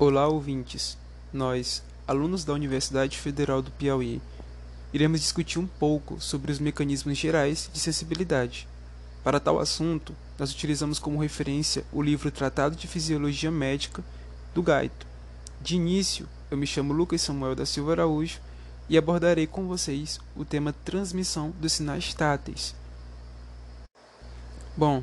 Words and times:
Olá, 0.00 0.28
ouvintes. 0.28 0.96
Nós, 1.32 1.82
alunos 2.06 2.44
da 2.44 2.52
Universidade 2.52 3.18
Federal 3.18 3.60
do 3.60 3.72
Piauí, 3.72 4.22
iremos 4.92 5.20
discutir 5.20 5.58
um 5.58 5.66
pouco 5.66 6.20
sobre 6.20 6.52
os 6.52 6.60
mecanismos 6.60 7.18
gerais 7.18 7.68
de 7.72 7.80
sensibilidade. 7.80 8.68
Para 9.24 9.40
tal 9.40 9.58
assunto, 9.58 10.14
nós 10.38 10.52
utilizamos 10.52 11.00
como 11.00 11.20
referência 11.20 11.84
o 11.92 12.00
livro 12.00 12.30
Tratado 12.30 12.76
de 12.76 12.86
Fisiologia 12.86 13.50
Médica 13.50 14.04
do 14.54 14.62
Gaito. 14.62 15.04
De 15.60 15.74
início, 15.74 16.28
eu 16.48 16.56
me 16.56 16.64
chamo 16.64 16.92
Lucas 16.92 17.20
Samuel 17.20 17.56
da 17.56 17.66
Silva 17.66 17.90
Araújo 17.90 18.38
e 18.88 18.96
abordarei 18.96 19.48
com 19.48 19.66
vocês 19.66 20.20
o 20.36 20.44
tema 20.44 20.72
transmissão 20.84 21.52
dos 21.60 21.72
sinais 21.72 22.14
táteis. 22.14 22.72
Bom, 24.76 25.02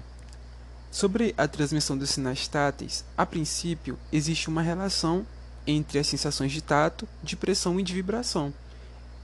Sobre 0.95 1.35
a 1.37 1.45
transmissão 1.45 1.97
dos 1.97 2.11
sinais 2.11 2.47
táteis, 2.47 3.03
a 3.17 3.25
princípio 3.25 3.99
existe 4.13 4.47
uma 4.47 4.61
relação 4.61 5.27
entre 5.67 5.99
as 5.99 6.07
sensações 6.07 6.53
de 6.53 6.61
tato, 6.61 7.05
de 7.21 7.35
pressão 7.35 7.77
e 7.77 7.83
de 7.83 7.93
vibração. 7.93 8.53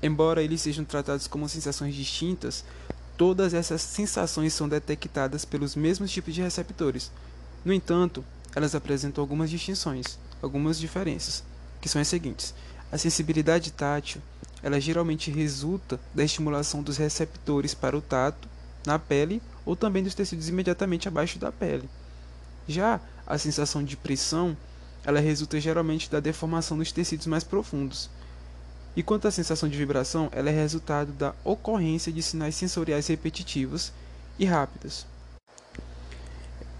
Embora 0.04 0.44
eles 0.44 0.60
sejam 0.60 0.84
tratados 0.84 1.28
como 1.28 1.48
sensações 1.48 1.96
distintas, 1.96 2.66
todas 3.16 3.54
essas 3.54 3.82
sensações 3.82 4.54
são 4.54 4.68
detectadas 4.68 5.46
pelos 5.46 5.74
mesmos 5.74 6.12
tipos 6.12 6.36
de 6.36 6.42
receptores. 6.42 7.10
No 7.64 7.72
entanto, 7.72 8.22
elas 8.54 8.76
apresentam 8.76 9.22
algumas 9.22 9.50
distinções, 9.50 10.20
algumas 10.42 10.78
diferenças, 10.78 11.42
que 11.80 11.88
são 11.88 12.02
as 12.02 12.08
seguintes: 12.10 12.54
a 12.92 12.98
sensibilidade 12.98 13.72
tátil, 13.72 14.22
ela 14.62 14.78
geralmente 14.82 15.32
resulta 15.32 15.98
da 16.14 16.26
estimulação 16.26 16.84
dos 16.84 16.98
receptores 16.98 17.74
para 17.74 17.96
o 17.96 18.02
tato 18.02 18.50
na 18.86 19.00
pele 19.00 19.42
ou 19.66 19.76
também 19.76 20.04
dos 20.04 20.16
tecidos 20.16 20.50
imediatamente 20.50 21.08
abaixo 21.08 21.38
da 21.38 21.52
pele. 21.52 21.90
Já 22.68 23.00
a 23.26 23.38
sensação 23.38 23.84
de 23.84 23.96
pressão, 23.96 24.56
ela 25.04 25.20
resulta 25.20 25.60
geralmente 25.60 26.10
da 26.10 26.20
deformação 26.20 26.78
dos 26.78 26.92
tecidos 26.92 27.28
mais 27.28 27.44
profundos. 27.44 28.10
E 28.96 29.02
quanto 29.02 29.28
à 29.28 29.32
sensação 29.32 29.70
de 29.70 29.78
vibração, 29.78 30.30
ela 30.32 30.50
é 30.50 30.54
resultado 30.54 31.12
da 31.14 31.34
ocorrência 31.44 32.12
de 32.12 32.22
sinais 32.22 32.56
sensoriais 32.56 33.08
repetitivos 33.08 33.92
e 34.38 34.46
rápidos. 34.46 35.06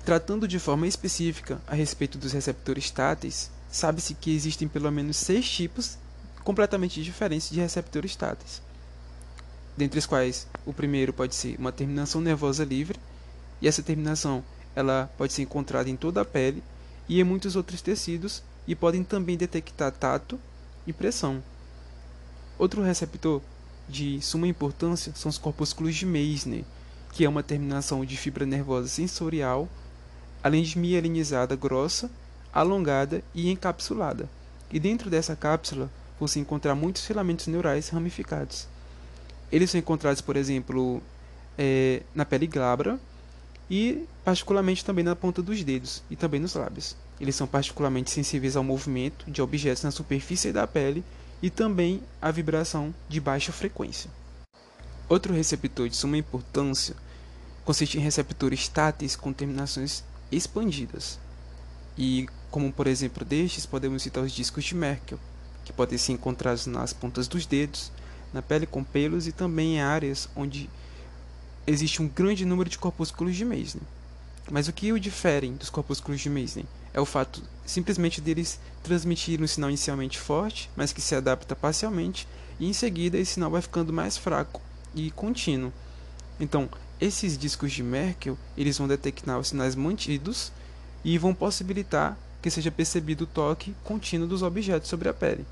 Tratando 0.04 0.48
de 0.48 0.60
forma 0.60 0.88
específica 0.88 1.62
a 1.68 1.76
respeito 1.76 2.18
dos 2.18 2.34
receptores 2.34 2.90
táteis, 2.92 3.52
sabe-se 3.72 4.14
que 4.16 4.36
existem 4.36 4.68
pelo 4.68 4.92
menos 4.92 5.16
seis 5.16 5.50
tipos 5.50 5.98
completamente 6.44 7.02
diferentes 7.04 7.50
de 7.50 7.60
receptores 7.60 8.16
táteis 8.16 8.62
dentre 9.76 10.00
os 10.00 10.06
quais 10.06 10.48
o 10.66 10.74
primeiro 10.74 11.14
pode 11.14 11.36
ser 11.36 11.56
uma 11.58 11.72
terminação 11.72 12.22
nervosa 12.22 12.64
livre, 12.64 13.00
e 13.62 13.68
essa 13.68 13.84
terminação 13.84 14.44
ela 14.76 15.10
pode 15.18 15.34
ser 15.34 15.44
encontrada 15.44 15.90
em 15.90 15.96
toda 15.96 16.22
a 16.22 16.26
pele 16.26 16.64
e 17.08 17.20
em 17.20 17.24
muitos 17.24 17.56
outros 17.56 17.82
tecidos 17.82 18.44
e 18.68 18.76
podem 18.76 19.04
também 19.04 19.38
detectar 19.38 19.92
tato 19.92 20.40
e 20.86 20.94
pressão. 20.94 21.44
Outro 22.58 22.82
receptor 22.82 23.42
de 23.88 24.22
suma 24.22 24.48
importância 24.48 25.12
são 25.16 25.30
os 25.30 25.38
corpúsculos 25.38 25.96
de 25.96 26.06
Meissner, 26.06 26.64
que 27.12 27.26
é 27.26 27.30
uma 27.30 27.44
terminação 27.44 28.06
de 28.06 28.16
fibra 28.16 28.46
nervosa 28.46 28.88
sensorial, 28.88 29.68
além 30.44 30.64
de 30.64 30.78
mielinizada 30.78 31.56
grossa, 31.56 32.10
alongada 32.54 33.24
e 33.34 33.50
encapsulada. 33.50 34.30
E 34.72 34.80
dentro 34.80 35.10
dessa 35.10 35.36
cápsula 35.36 35.90
você 36.20 36.40
encontrar 36.40 36.76
muitos 36.76 37.06
filamentos 37.06 37.48
neurais 37.48 37.90
ramificados. 37.90 38.68
Eles 39.52 39.70
são 39.70 39.80
encontrados, 39.80 40.22
por 40.22 40.36
exemplo, 40.36 41.02
é, 41.58 42.04
na 42.16 42.26
pele 42.26 42.48
glabra 42.48 43.00
e 43.70 44.06
particularmente 44.24 44.84
também 44.84 45.04
na 45.04 45.16
ponta 45.16 45.42
dos 45.42 45.64
dedos 45.64 46.04
e 46.10 46.16
também 46.16 46.40
nos 46.40 46.56
lábios. 46.56 46.96
Eles 47.20 47.36
são 47.36 47.48
particularmente 47.48 48.10
sensíveis 48.10 48.56
ao 48.56 48.64
movimento 48.64 49.30
de 49.30 49.42
objetos 49.42 49.84
na 49.84 49.92
superfície 49.92 50.52
da 50.52 50.66
pele 50.66 51.04
e 51.42 51.50
também 51.50 52.02
à 52.22 52.32
vibração 52.32 52.94
de 53.10 53.20
baixa 53.20 53.52
frequência. 53.52 54.10
Outro 55.08 55.34
receptor 55.34 55.90
de 55.90 55.96
suma 55.96 56.18
importância 56.18 56.96
consiste 57.66 57.98
em 57.98 58.02
receptores 58.02 58.68
táteis 58.68 59.16
com 59.16 59.34
terminações 59.34 60.04
expandidas. 60.32 61.20
E 61.98 62.28
como 62.50 62.72
por 62.72 62.88
exemplo 62.88 63.24
destes, 63.24 63.66
podemos 63.66 64.04
citar 64.04 64.24
os 64.24 64.32
discos 64.32 64.64
de 64.64 64.76
Merkel, 64.76 65.20
que 65.64 65.74
podem 65.74 65.98
ser 65.98 66.14
encontrados 66.14 66.66
nas 66.66 66.94
pontas 66.94 67.28
dos 67.28 67.46
dedos, 67.46 67.92
na 68.34 68.42
pele 68.42 68.66
com 68.66 68.84
pelos 68.84 69.28
e 69.28 69.32
também 69.32 69.76
em 69.76 69.82
áreas 69.82 70.30
onde 70.36 70.70
existe 71.66 72.02
um 72.02 72.08
grande 72.08 72.46
número 72.46 72.70
de 72.70 72.78
corpúsculos 72.78 73.36
de 73.36 73.46
Meissner. 73.46 73.84
Mas 74.50 74.68
o 74.68 74.74
que 74.74 74.92
o 74.92 75.00
diferem 75.00 75.54
dos 75.54 75.70
corpúsculos 75.70 76.20
de 76.20 76.30
Meissner 76.30 76.66
é 76.94 77.00
o 77.00 77.06
fato 77.06 77.42
simplesmente 77.66 78.20
deles 78.20 78.60
transmitirem 78.84 79.44
um 79.44 79.48
sinal 79.48 79.70
inicialmente 79.70 80.20
forte, 80.20 80.70
mas 80.76 80.92
que 80.92 81.02
se 81.02 81.16
adapta 81.16 81.56
parcialmente, 81.56 82.28
e 82.60 82.68
em 82.68 82.74
seguida 82.74 83.18
esse 83.18 83.34
sinal 83.34 83.52
vai 83.52 83.62
ficando 83.62 83.94
mais 83.94 84.18
fraco 84.18 84.62
e 84.94 85.10
contínuo. 85.12 85.72
Então, 86.40 86.70
esses 87.00 87.38
discos 87.38 87.72
de 87.72 87.82
Merkel, 87.82 88.38
eles 88.58 88.78
vão 88.78 88.88
detectar 88.88 89.40
os 89.40 89.50
sinais 89.50 89.76
mantidos 89.76 90.52
e 91.04 91.18
vão 91.18 91.34
possibilitar 91.34 92.18
que 92.42 92.50
seja 92.50 92.72
percebido 92.72 93.24
o 93.24 93.28
toque 93.28 93.76
contínuo 93.84 94.28
dos 94.28 94.42
objetos 94.42 94.90
sobre 94.90 95.08
a 95.08 95.14
pele. 95.14 95.46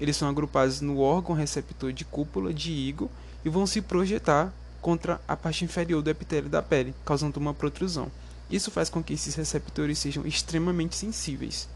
Eles 0.00 0.16
são 0.16 0.28
agrupados 0.28 0.80
no 0.80 0.98
órgão 0.98 1.34
receptor 1.34 1.92
de 1.92 2.04
cúpula 2.04 2.52
de 2.52 2.72
higo 2.72 3.10
e 3.44 3.48
vão 3.48 3.66
se 3.66 3.80
projetar 3.80 4.52
contra 4.80 5.20
a 5.26 5.36
parte 5.36 5.64
inferior 5.64 6.02
do 6.02 6.10
epitélio 6.10 6.50
da 6.50 6.60
pele, 6.60 6.94
causando 7.04 7.38
uma 7.40 7.54
protrusão. 7.54 8.10
Isso 8.50 8.70
faz 8.70 8.90
com 8.90 9.02
que 9.02 9.14
esses 9.14 9.34
receptores 9.34 9.98
sejam 9.98 10.26
extremamente 10.26 10.94
sensíveis. 10.94 11.68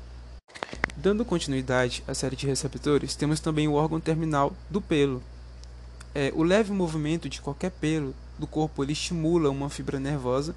Dando 0.96 1.24
continuidade 1.24 2.02
à 2.06 2.14
série 2.14 2.36
de 2.36 2.46
receptores, 2.46 3.14
temos 3.14 3.40
também 3.40 3.68
o 3.68 3.74
órgão 3.74 4.00
terminal 4.00 4.52
do 4.68 4.80
pelo. 4.80 5.22
É, 6.14 6.32
o 6.34 6.42
leve 6.42 6.72
movimento 6.72 7.28
de 7.28 7.40
qualquer 7.40 7.70
pelo 7.70 8.14
do 8.38 8.46
corpo 8.46 8.82
ele 8.82 8.92
estimula 8.92 9.50
uma 9.50 9.70
fibra 9.70 9.98
nervosa 9.98 10.54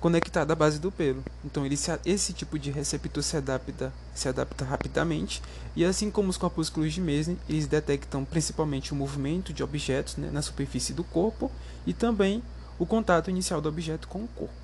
conectada 0.00 0.52
à 0.52 0.56
base 0.56 0.78
do 0.78 0.92
pelo. 0.92 1.24
Então 1.44 1.64
ele 1.64 1.76
se, 1.76 1.90
esse 2.04 2.32
tipo 2.32 2.58
de 2.58 2.70
receptor 2.70 3.22
se 3.22 3.36
adapta, 3.36 3.92
se 4.14 4.28
adapta 4.28 4.64
rapidamente 4.64 5.42
e 5.74 5.84
assim 5.84 6.10
como 6.10 6.28
os 6.28 6.36
corpúsculos 6.36 6.92
de 6.92 7.00
Meissner, 7.00 7.36
eles 7.48 7.66
detectam 7.66 8.24
principalmente 8.24 8.92
o 8.92 8.96
movimento 8.96 9.52
de 9.52 9.62
objetos 9.62 10.16
né, 10.16 10.30
na 10.30 10.42
superfície 10.42 10.92
do 10.92 11.04
corpo 11.04 11.50
e 11.86 11.92
também 11.92 12.42
o 12.78 12.86
contato 12.86 13.30
inicial 13.30 13.60
do 13.60 13.68
objeto 13.68 14.08
com 14.08 14.24
o 14.24 14.28
corpo. 14.28 14.54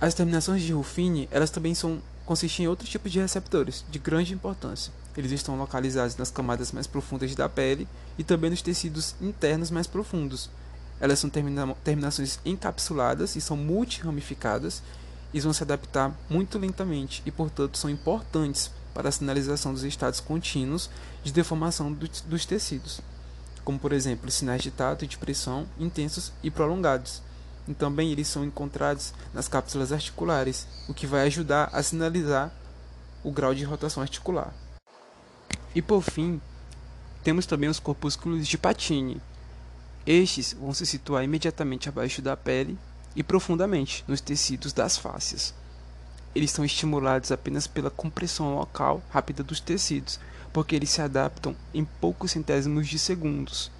As 0.00 0.12
terminações 0.12 0.62
de 0.62 0.72
Ruffini, 0.72 1.28
elas 1.30 1.50
também 1.50 1.74
são 1.74 2.00
consistem 2.26 2.66
em 2.66 2.68
outros 2.68 2.90
tipos 2.90 3.10
de 3.10 3.20
receptores 3.20 3.84
de 3.88 4.00
grande 4.00 4.34
importância. 4.34 4.92
Eles 5.16 5.30
estão 5.30 5.56
localizados 5.56 6.16
nas 6.16 6.30
camadas 6.30 6.72
mais 6.72 6.86
profundas 6.86 7.34
da 7.34 7.48
pele 7.48 7.88
e 8.18 8.24
também 8.24 8.50
nos 8.50 8.60
tecidos 8.60 9.14
internos 9.20 9.70
mais 9.70 9.86
profundos, 9.86 10.50
elas 11.00 11.18
são 11.18 11.28
termina 11.28 11.74
terminações 11.84 12.38
encapsuladas 12.44 13.36
e 13.36 13.40
são 13.40 13.56
multiramificadas 13.56 14.82
e 15.32 15.40
vão 15.40 15.52
se 15.52 15.62
adaptar 15.62 16.14
muito 16.30 16.58
lentamente 16.58 17.22
e, 17.26 17.30
portanto, 17.30 17.76
são 17.76 17.90
importantes 17.90 18.70
para 18.94 19.08
a 19.08 19.12
sinalização 19.12 19.74
dos 19.74 19.84
estados 19.84 20.20
contínuos 20.20 20.88
de 21.22 21.32
deformação 21.32 21.92
do, 21.92 22.08
dos 22.26 22.46
tecidos, 22.46 23.00
como, 23.62 23.78
por 23.78 23.92
exemplo, 23.92 24.30
sinais 24.30 24.62
de 24.62 24.70
tato 24.70 25.04
e 25.04 25.08
de 25.08 25.18
pressão 25.18 25.66
intensos 25.78 26.32
e 26.42 26.50
prolongados. 26.50 27.20
E 27.68 27.74
também 27.74 28.10
eles 28.10 28.28
são 28.28 28.44
encontrados 28.44 29.12
nas 29.34 29.48
cápsulas 29.48 29.92
articulares, 29.92 30.66
o 30.88 30.94
que 30.94 31.06
vai 31.06 31.26
ajudar 31.26 31.68
a 31.72 31.82
sinalizar 31.82 32.50
o 33.22 33.30
grau 33.30 33.54
de 33.54 33.64
rotação 33.64 34.02
articular. 34.02 34.54
E 35.74 35.82
por 35.82 36.00
fim, 36.00 36.40
temos 37.22 37.44
também 37.44 37.68
os 37.68 37.80
corpúsculos 37.80 38.46
de 38.46 38.56
Patini, 38.56 39.20
estes 40.06 40.52
vão 40.52 40.72
se 40.72 40.86
situar 40.86 41.24
imediatamente 41.24 41.88
abaixo 41.88 42.22
da 42.22 42.36
pele 42.36 42.78
e 43.14 43.22
profundamente 43.22 44.04
nos 44.06 44.20
tecidos 44.20 44.72
das 44.72 44.96
fáscias. 44.96 45.52
Eles 46.34 46.50
são 46.50 46.64
estimulados 46.64 47.32
apenas 47.32 47.66
pela 47.66 47.90
compressão 47.90 48.54
local 48.54 49.02
rápida 49.10 49.42
dos 49.42 49.58
tecidos, 49.58 50.20
porque 50.52 50.76
eles 50.76 50.90
se 50.90 51.00
adaptam 51.00 51.56
em 51.74 51.84
poucos 51.84 52.30
centésimos 52.30 52.86
de 52.86 52.98
segundos. 52.98 53.70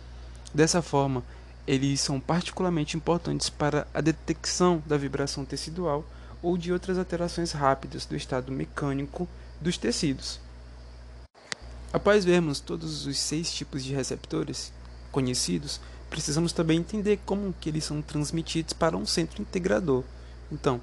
Dessa 0.52 0.82
forma, 0.82 1.22
eles 1.66 2.00
são 2.00 2.18
particularmente 2.18 2.96
importantes 2.96 3.50
para 3.50 3.86
a 3.92 4.00
detecção 4.00 4.82
da 4.86 4.96
vibração 4.96 5.44
tecidual 5.44 6.04
ou 6.42 6.56
de 6.56 6.72
outras 6.72 6.98
alterações 6.98 7.52
rápidas 7.52 8.06
do 8.06 8.16
estado 8.16 8.50
mecânico 8.50 9.28
dos 9.60 9.76
tecidos. 9.76 10.40
Após 11.92 12.24
vermos 12.24 12.60
todos 12.60 13.06
os 13.06 13.18
seis 13.18 13.52
tipos 13.52 13.84
de 13.84 13.94
receptores 13.94 14.72
conhecidos, 15.10 15.80
precisamos 16.10 16.52
também 16.52 16.78
entender 16.78 17.18
como 17.24 17.54
que 17.60 17.68
eles 17.68 17.84
são 17.84 18.00
transmitidos 18.00 18.72
para 18.72 18.96
um 18.96 19.06
centro 19.06 19.42
integrador. 19.42 20.04
Então, 20.50 20.80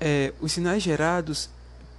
é, 0.00 0.32
os 0.40 0.52
sinais 0.52 0.82
gerados, 0.82 1.50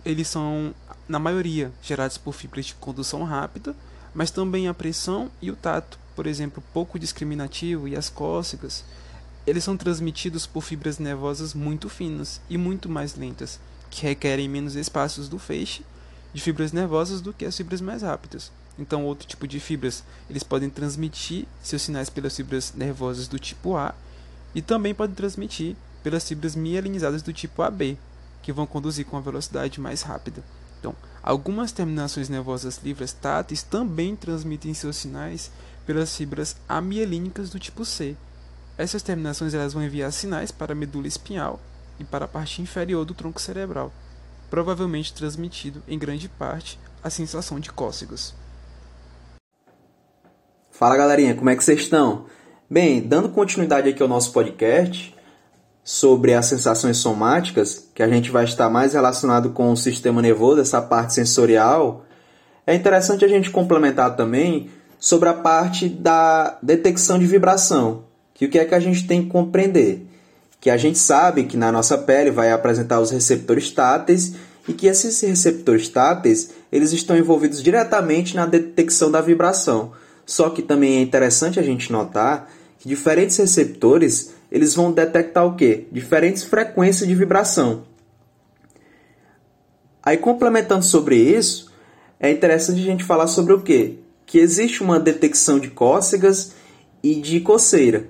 eles 0.03 0.27
são, 0.27 0.73
na 1.07 1.19
maioria, 1.19 1.71
gerados 1.81 2.17
por 2.17 2.33
fibras 2.33 2.65
de 2.65 2.75
condução 2.75 3.23
rápida, 3.23 3.75
mas 4.13 4.31
também 4.31 4.67
a 4.67 4.73
pressão 4.73 5.31
e 5.41 5.51
o 5.51 5.55
tato, 5.55 5.99
por 6.15 6.27
exemplo, 6.27 6.63
pouco 6.73 6.99
discriminativo 6.99 7.87
e 7.87 7.95
as 7.95 8.09
cócegas, 8.09 8.83
eles 9.45 9.63
são 9.63 9.77
transmitidos 9.77 10.45
por 10.45 10.61
fibras 10.61 10.99
nervosas 10.99 11.53
muito 11.53 11.89
finas 11.89 12.41
e 12.49 12.57
muito 12.57 12.89
mais 12.89 13.15
lentas, 13.15 13.59
que 13.89 14.03
requerem 14.03 14.49
menos 14.49 14.75
espaços 14.75 15.29
do 15.29 15.39
feixe 15.39 15.83
de 16.33 16.41
fibras 16.41 16.71
nervosas 16.71 17.21
do 17.21 17.33
que 17.33 17.45
as 17.45 17.55
fibras 17.55 17.81
mais 17.81 18.01
rápidas. 18.01 18.51
Então, 18.79 19.05
outro 19.05 19.27
tipo 19.27 19.47
de 19.47 19.59
fibras, 19.59 20.03
eles 20.29 20.43
podem 20.43 20.69
transmitir 20.69 21.45
seus 21.61 21.81
sinais 21.81 22.09
pelas 22.09 22.35
fibras 22.35 22.73
nervosas 22.73 23.27
do 23.27 23.37
tipo 23.37 23.75
A 23.75 23.93
e 24.55 24.61
também 24.61 24.93
podem 24.93 25.15
transmitir 25.15 25.75
pelas 26.03 26.27
fibras 26.27 26.55
mielinizadas 26.55 27.21
do 27.21 27.31
tipo 27.31 27.61
AB, 27.61 27.97
que 28.41 28.51
vão 28.51 28.65
conduzir 28.65 29.05
com 29.05 29.15
uma 29.15 29.21
velocidade 29.21 29.79
mais 29.79 30.01
rápida. 30.01 30.43
Então, 30.79 30.95
algumas 31.21 31.71
terminações 31.71 32.27
nervosas 32.27 32.79
livres 32.83 33.13
táteis 33.13 33.61
também 33.61 34.15
transmitem 34.15 34.73
seus 34.73 34.95
sinais 34.95 35.51
pelas 35.85 36.15
fibras 36.15 36.55
amielínicas 36.67 37.49
do 37.49 37.59
tipo 37.59 37.85
C. 37.85 38.15
Essas 38.77 39.03
terminações 39.03 39.53
elas 39.53 39.73
vão 39.73 39.83
enviar 39.83 40.11
sinais 40.11 40.51
para 40.51 40.71
a 40.71 40.75
medula 40.75 41.07
espinhal 41.07 41.59
e 41.99 42.03
para 42.03 42.25
a 42.25 42.27
parte 42.27 42.61
inferior 42.61 43.05
do 43.05 43.13
tronco 43.13 43.39
cerebral, 43.39 43.93
provavelmente 44.49 45.13
transmitido 45.13 45.83
em 45.87 45.99
grande 45.99 46.27
parte 46.27 46.79
a 47.03 47.09
sensação 47.09 47.59
de 47.59 47.71
cócegas. 47.71 48.33
Fala 50.81 50.97
galerinha, 50.97 51.35
como 51.35 51.47
é 51.47 51.55
que 51.55 51.63
vocês 51.63 51.81
estão? 51.81 52.25
Bem, 52.67 53.01
dando 53.01 53.29
continuidade 53.29 53.87
aqui 53.87 54.01
ao 54.01 54.09
nosso 54.09 54.31
podcast 54.31 55.15
sobre 55.83 56.33
as 56.33 56.47
sensações 56.47 56.97
somáticas, 56.97 57.87
que 57.93 58.01
a 58.01 58.07
gente 58.07 58.31
vai 58.31 58.45
estar 58.45 58.67
mais 58.67 58.93
relacionado 58.93 59.51
com 59.51 59.71
o 59.71 59.77
sistema 59.77 60.23
nervoso, 60.23 60.59
essa 60.59 60.81
parte 60.81 61.13
sensorial, 61.13 62.03
é 62.65 62.73
interessante 62.73 63.23
a 63.23 63.27
gente 63.27 63.51
complementar 63.51 64.15
também 64.15 64.71
sobre 64.97 65.29
a 65.29 65.35
parte 65.35 65.87
da 65.87 66.57
detecção 66.63 67.19
de 67.19 67.27
vibração, 67.27 68.05
que 68.33 68.47
o 68.47 68.49
que 68.49 68.57
é 68.57 68.65
que 68.65 68.73
a 68.73 68.79
gente 68.79 69.05
tem 69.05 69.21
que 69.21 69.29
compreender? 69.29 70.07
Que 70.59 70.71
a 70.71 70.77
gente 70.77 70.97
sabe 70.97 71.43
que 71.43 71.57
na 71.57 71.71
nossa 71.71 71.95
pele 71.95 72.31
vai 72.31 72.51
apresentar 72.51 72.99
os 72.99 73.11
receptores 73.11 73.69
táteis 73.69 74.33
e 74.67 74.73
que 74.73 74.87
esses 74.87 75.21
receptores 75.21 75.87
táteis 75.89 76.49
eles 76.71 76.91
estão 76.91 77.15
envolvidos 77.15 77.61
diretamente 77.61 78.35
na 78.35 78.47
detecção 78.47 79.11
da 79.11 79.21
vibração. 79.21 79.91
Só 80.25 80.49
que 80.49 80.61
também 80.61 80.97
é 80.97 81.01
interessante 81.01 81.59
a 81.59 81.63
gente 81.63 81.91
notar 81.91 82.49
que 82.79 82.87
diferentes 82.87 83.37
receptores 83.37 84.33
eles 84.51 84.73
vão 84.73 84.91
detectar 84.91 85.45
o 85.45 85.55
quê? 85.55 85.85
Diferentes 85.91 86.43
frequências 86.43 87.07
de 87.07 87.15
vibração. 87.15 87.83
Aí 90.03 90.17
complementando 90.17 90.83
sobre 90.83 91.15
isso, 91.15 91.71
é 92.19 92.31
interessante 92.31 92.81
a 92.81 92.85
gente 92.85 93.03
falar 93.03 93.27
sobre 93.27 93.53
o 93.53 93.61
quê? 93.61 93.99
Que 94.25 94.39
existe 94.39 94.81
uma 94.81 94.99
detecção 94.99 95.59
de 95.59 95.69
cócegas 95.69 96.53
e 97.03 97.15
de 97.15 97.39
coceira. 97.39 98.07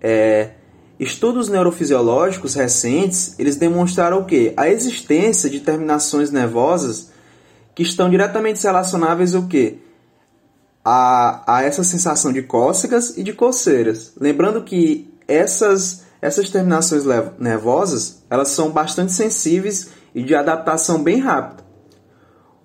É, 0.00 0.50
estudos 0.98 1.48
neurofisiológicos 1.48 2.54
recentes 2.54 3.34
eles 3.38 3.56
demonstraram 3.56 4.20
o 4.20 4.24
quê? 4.24 4.52
A 4.56 4.68
existência 4.68 5.50
de 5.50 5.60
terminações 5.60 6.30
nervosas 6.30 7.10
que 7.74 7.82
estão 7.82 8.08
diretamente 8.08 8.62
relacionáveis 8.62 9.34
ao 9.34 9.46
quê? 9.46 9.78
A, 10.84 11.42
a 11.46 11.62
essa 11.62 11.82
sensação 11.82 12.32
de 12.32 12.42
cócegas 12.42 13.16
e 13.16 13.22
de 13.22 13.32
coceiras. 13.32 14.12
Lembrando 14.20 14.62
que 14.62 15.10
essas, 15.26 16.02
essas 16.20 16.50
terminações 16.50 17.04
nervosas 17.38 18.22
elas 18.28 18.48
são 18.48 18.70
bastante 18.70 19.12
sensíveis 19.12 19.90
e 20.14 20.22
de 20.22 20.34
adaptação 20.34 21.02
bem 21.02 21.18
rápida. 21.18 21.64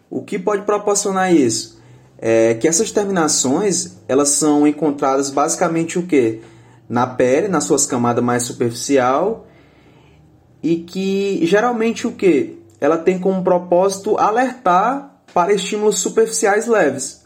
O 0.09 0.21
que 0.23 0.37
pode 0.37 0.63
proporcionar 0.63 1.33
isso? 1.33 1.79
É 2.17 2.53
que 2.55 2.67
essas 2.67 2.91
terminações 2.91 3.97
elas 4.07 4.29
são 4.29 4.67
encontradas 4.67 5.29
basicamente 5.29 5.97
o 5.97 6.05
que? 6.05 6.41
Na 6.89 7.07
pele, 7.07 7.47
nas 7.47 7.63
suas 7.63 7.85
camadas 7.85 8.23
mais 8.23 8.43
superficial 8.43 9.47
e 10.61 10.77
que 10.77 11.39
geralmente 11.45 12.05
o 12.05 12.11
que? 12.11 12.59
Ela 12.81 12.97
tem 12.97 13.19
como 13.19 13.43
propósito 13.43 14.17
alertar 14.17 15.21
para 15.33 15.53
estímulos 15.53 15.99
superficiais 15.99 16.67
leves 16.67 17.18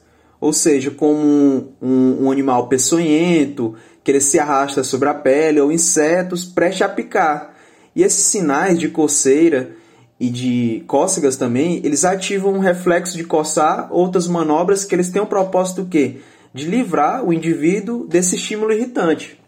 ou 0.43 0.51
seja, 0.51 0.91
como 0.91 1.17
um, 1.17 1.69
um, 1.81 2.25
um 2.25 2.31
animal 2.31 2.67
peçonhento, 2.67 3.75
que 4.03 4.11
ele 4.11 4.19
se 4.19 4.37
arrasta 4.37 4.83
sobre 4.83 5.07
a 5.07 5.13
pele, 5.13 5.61
ou 5.61 5.71
insetos 5.71 6.43
prestes 6.43 6.81
a 6.81 6.89
picar. 6.89 7.55
E 7.95 8.03
esses 8.03 8.25
sinais 8.25 8.77
de 8.77 8.89
coceira 8.89 9.71
e 10.19 10.29
de 10.29 10.83
cócegas 10.85 11.37
também, 11.37 11.79
eles 11.85 12.03
ativam 12.03 12.55
um 12.55 12.59
reflexo 12.59 13.15
de 13.15 13.23
coçar, 13.23 13.87
outras 13.89 14.27
manobras 14.27 14.83
que 14.83 14.93
eles 14.93 15.09
têm 15.09 15.21
o 15.21 15.25
propósito 15.25 15.87
quê? 15.89 16.17
De 16.53 16.65
livrar 16.65 17.23
o 17.23 17.31
indivíduo 17.31 18.05
desse 18.05 18.35
estímulo 18.35 18.73
irritante. 18.73 19.39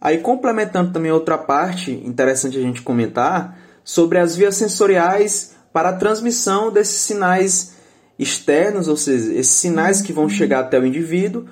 Aí 0.00 0.16
complementando 0.16 0.90
também 0.90 1.12
outra 1.12 1.36
parte 1.36 1.92
interessante 1.92 2.56
a 2.56 2.62
gente 2.62 2.80
comentar, 2.80 3.67
sobre 3.88 4.18
as 4.18 4.36
vias 4.36 4.54
sensoriais 4.54 5.52
para 5.72 5.88
a 5.88 5.92
transmissão 5.94 6.70
desses 6.70 7.00
sinais 7.00 7.72
externos, 8.18 8.86
ou 8.86 8.98
seja, 8.98 9.32
esses 9.32 9.54
sinais 9.54 10.02
que 10.02 10.12
vão 10.12 10.28
chegar 10.28 10.60
até 10.60 10.78
o 10.78 10.84
indivíduo, 10.84 11.46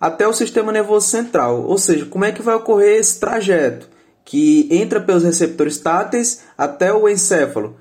até 0.00 0.24
o 0.24 0.32
sistema 0.32 0.70
nervoso 0.70 1.08
central. 1.08 1.64
Ou 1.64 1.76
seja, 1.76 2.06
como 2.06 2.24
é 2.24 2.30
que 2.30 2.42
vai 2.42 2.54
ocorrer 2.54 3.00
esse 3.00 3.18
trajeto 3.18 3.88
que 4.24 4.68
entra 4.70 5.00
pelos 5.00 5.24
receptores 5.24 5.78
táteis 5.78 6.42
até 6.56 6.92
o 6.92 7.08
encéfalo? 7.08 7.76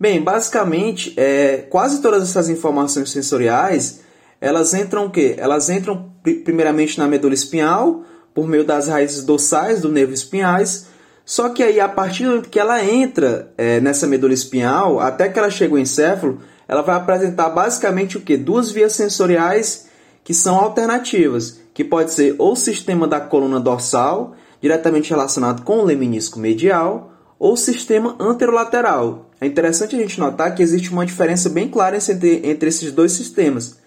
Bem, 0.00 0.22
basicamente, 0.22 1.12
é, 1.18 1.58
quase 1.68 2.00
todas 2.00 2.22
essas 2.22 2.48
informações 2.48 3.10
sensoriais, 3.10 4.00
elas 4.40 4.72
entram 4.72 5.04
o 5.04 5.10
quê? 5.10 5.34
Elas 5.36 5.68
entram 5.68 6.10
primeiramente 6.22 6.98
na 6.98 7.06
medula 7.06 7.34
espinhal, 7.34 8.04
por 8.32 8.48
meio 8.48 8.64
das 8.64 8.88
raízes 8.88 9.22
dorsais 9.22 9.82
do 9.82 9.90
nervo 9.90 10.14
espinhais, 10.14 10.88
só 11.30 11.50
que 11.50 11.62
aí, 11.62 11.78
a 11.78 11.88
partir 11.88 12.24
do 12.24 12.30
momento 12.30 12.48
que 12.48 12.58
ela 12.58 12.84
entra 12.84 13.52
é, 13.56 13.78
nessa 13.80 14.04
medula 14.04 14.34
espinhal, 14.34 14.98
até 14.98 15.28
que 15.28 15.38
ela 15.38 15.48
chega 15.48 15.72
ao 15.72 15.78
encéfalo, 15.78 16.40
ela 16.66 16.82
vai 16.82 16.96
apresentar 16.96 17.50
basicamente 17.50 18.18
o 18.18 18.20
que? 18.20 18.36
Duas 18.36 18.72
vias 18.72 18.94
sensoriais 18.94 19.86
que 20.24 20.34
são 20.34 20.56
alternativas, 20.56 21.60
que 21.72 21.84
pode 21.84 22.10
ser 22.10 22.34
ou 22.36 22.54
o 22.54 22.56
sistema 22.56 23.06
da 23.06 23.20
coluna 23.20 23.60
dorsal, 23.60 24.34
diretamente 24.60 25.10
relacionado 25.10 25.62
com 25.62 25.78
o 25.78 25.84
leminisco 25.84 26.36
medial, 26.40 27.12
ou 27.38 27.52
o 27.52 27.56
sistema 27.56 28.16
anterolateral. 28.18 29.30
É 29.40 29.46
interessante 29.46 29.94
a 29.94 30.00
gente 30.00 30.18
notar 30.18 30.52
que 30.56 30.64
existe 30.64 30.90
uma 30.90 31.06
diferença 31.06 31.48
bem 31.48 31.68
clara 31.68 31.96
entre, 31.96 32.40
entre 32.42 32.70
esses 32.70 32.90
dois 32.90 33.12
sistemas. 33.12 33.78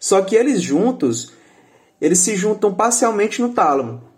Só 0.00 0.22
que 0.22 0.34
eles 0.34 0.62
juntos, 0.62 1.30
eles 2.00 2.20
se 2.20 2.34
juntam 2.36 2.72
parcialmente 2.72 3.42
no 3.42 3.50
tálamo. 3.50 4.15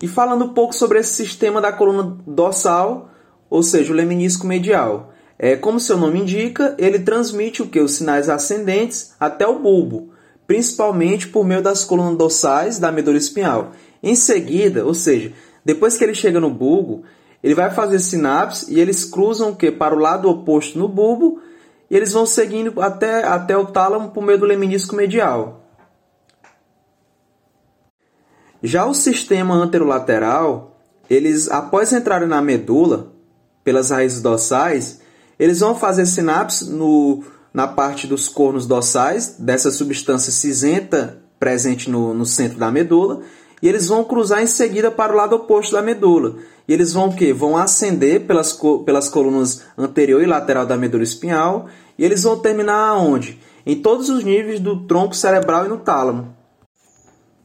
E 0.00 0.06
falando 0.06 0.44
um 0.44 0.54
pouco 0.54 0.74
sobre 0.74 0.98
esse 0.98 1.14
sistema 1.14 1.60
da 1.60 1.72
coluna 1.72 2.16
dorsal, 2.26 3.10
ou 3.50 3.62
seja, 3.62 3.92
o 3.92 3.96
leminisco 3.96 4.46
medial. 4.46 5.12
É, 5.38 5.56
como 5.56 5.78
seu 5.78 5.96
nome 5.96 6.20
indica, 6.20 6.74
ele 6.78 6.98
transmite 6.98 7.62
o 7.62 7.68
que? 7.68 7.80
Os 7.80 7.92
sinais 7.92 8.28
ascendentes 8.28 9.14
até 9.18 9.46
o 9.46 9.58
bulbo, 9.58 10.10
principalmente 10.46 11.28
por 11.28 11.44
meio 11.44 11.62
das 11.62 11.84
colunas 11.84 12.16
dorsais 12.16 12.78
da 12.78 12.90
medula 12.90 13.16
espinhal. 13.16 13.72
Em 14.02 14.14
seguida, 14.14 14.84
ou 14.84 14.94
seja, 14.94 15.32
depois 15.64 15.96
que 15.96 16.04
ele 16.04 16.14
chega 16.14 16.40
no 16.40 16.50
bulbo, 16.50 17.04
ele 17.42 17.54
vai 17.54 17.70
fazer 17.70 17.98
sinapse 18.00 18.72
e 18.72 18.80
eles 18.80 19.04
cruzam 19.04 19.50
o 19.50 19.56
que? 19.56 19.70
Para 19.70 19.94
o 19.94 19.98
lado 19.98 20.28
oposto 20.28 20.78
no 20.78 20.88
bulbo 20.88 21.40
e 21.90 21.96
eles 21.96 22.12
vão 22.12 22.26
seguindo 22.26 22.80
até, 22.80 23.24
até 23.24 23.56
o 23.56 23.66
tálamo 23.66 24.10
por 24.10 24.22
meio 24.22 24.38
do 24.38 24.46
leminisco 24.46 24.96
medial. 24.96 25.67
Já 28.62 28.86
o 28.86 28.94
sistema 28.94 29.54
anterolateral, 29.54 30.76
eles 31.08 31.50
após 31.50 31.92
entrarem 31.92 32.28
na 32.28 32.42
medula 32.42 33.12
pelas 33.62 33.90
raízes 33.90 34.20
dorsais, 34.20 35.00
eles 35.38 35.60
vão 35.60 35.74
fazer 35.74 36.06
sinapse 36.06 36.68
no, 36.70 37.22
na 37.54 37.68
parte 37.68 38.06
dos 38.06 38.28
cornos 38.28 38.66
dorsais, 38.66 39.36
dessa 39.38 39.70
substância 39.70 40.32
cinzenta 40.32 41.22
presente 41.38 41.88
no, 41.88 42.12
no 42.12 42.26
centro 42.26 42.58
da 42.58 42.70
medula, 42.70 43.20
e 43.62 43.68
eles 43.68 43.86
vão 43.86 44.04
cruzar 44.04 44.42
em 44.42 44.46
seguida 44.46 44.90
para 44.90 45.12
o 45.12 45.16
lado 45.16 45.36
oposto 45.36 45.72
da 45.72 45.82
medula. 45.82 46.36
E 46.66 46.72
eles 46.72 46.92
vão 46.92 47.08
o 47.08 47.14
quê? 47.14 47.32
Vão 47.32 47.56
ascender 47.56 48.26
pelas, 48.26 48.58
pelas 48.84 49.08
colunas 49.08 49.62
anterior 49.76 50.22
e 50.22 50.26
lateral 50.26 50.66
da 50.66 50.76
medula 50.76 51.04
espinhal, 51.04 51.68
e 51.96 52.04
eles 52.04 52.24
vão 52.24 52.38
terminar 52.38 52.88
aonde? 52.88 53.40
Em 53.64 53.80
todos 53.80 54.08
os 54.08 54.24
níveis 54.24 54.60
do 54.60 54.86
tronco 54.86 55.14
cerebral 55.14 55.66
e 55.66 55.68
no 55.68 55.78
tálamo. 55.78 56.37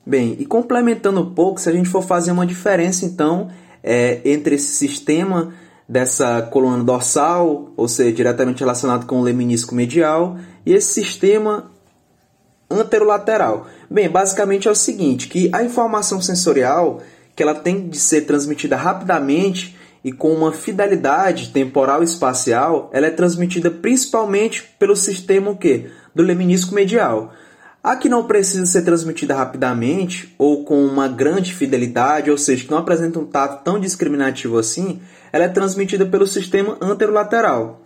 Bem, 0.06 0.36
e 0.40 0.46
complementando 0.46 1.22
um 1.22 1.34
pouco, 1.34 1.62
se 1.62 1.70
a 1.70 1.72
gente 1.72 1.88
for 1.88 2.02
fazer 2.02 2.32
uma 2.32 2.46
diferença 2.46 3.06
então 3.06 3.50
é, 3.82 4.20
entre 4.26 4.56
esse 4.56 4.74
sistema 4.74 5.54
dessa 5.88 6.42
coluna 6.42 6.84
dorsal, 6.84 7.72
ou 7.78 7.88
seja, 7.88 8.12
diretamente 8.12 8.60
relacionado 8.60 9.06
com 9.06 9.20
o 9.20 9.24
leminisco 9.24 9.74
medial, 9.74 10.38
e 10.66 10.74
esse 10.74 10.94
sistema 10.94 11.72
anterolateral. 12.70 13.68
Bem, 13.90 14.10
basicamente 14.10 14.68
é 14.68 14.72
o 14.72 14.76
seguinte, 14.76 15.28
que 15.28 15.50
a 15.54 15.64
informação 15.64 16.22
sensorial 16.22 17.02
que 17.36 17.42
ela 17.42 17.56
tem 17.56 17.88
de 17.88 17.98
ser 17.98 18.22
transmitida 18.22 18.76
rapidamente 18.76 19.78
e 20.04 20.12
com 20.12 20.34
uma 20.34 20.52
fidelidade 20.52 21.50
temporal 21.50 22.02
e 22.02 22.06
espacial, 22.06 22.90
ela 22.94 23.08
é 23.08 23.10
transmitida 23.10 23.72
principalmente 23.72 24.64
pelo 24.78 24.96
sistema 24.96 25.50
o 25.50 25.58
quê? 25.58 25.90
do 26.14 26.22
leminisco 26.22 26.76
medial. 26.76 27.34
A 27.84 27.98
que 27.98 28.08
não 28.08 28.24
precisa 28.24 28.66
ser 28.66 28.84
transmitida 28.84 29.36
rapidamente 29.36 30.34
ou 30.38 30.64
com 30.64 30.86
uma 30.86 31.10
grande 31.10 31.54
fidelidade, 31.54 32.32
ou 32.32 32.38
seja, 32.38 32.64
que 32.64 32.72
não 32.72 32.78
apresenta 32.78 33.20
um 33.20 33.26
tato 33.26 33.62
tão 33.62 33.78
discriminativo 33.78 34.58
assim, 34.58 35.02
ela 35.34 35.44
é 35.44 35.50
transmitida 35.50 36.06
pelo 36.06 36.26
sistema 36.26 36.78
anterolateral. 36.80 37.82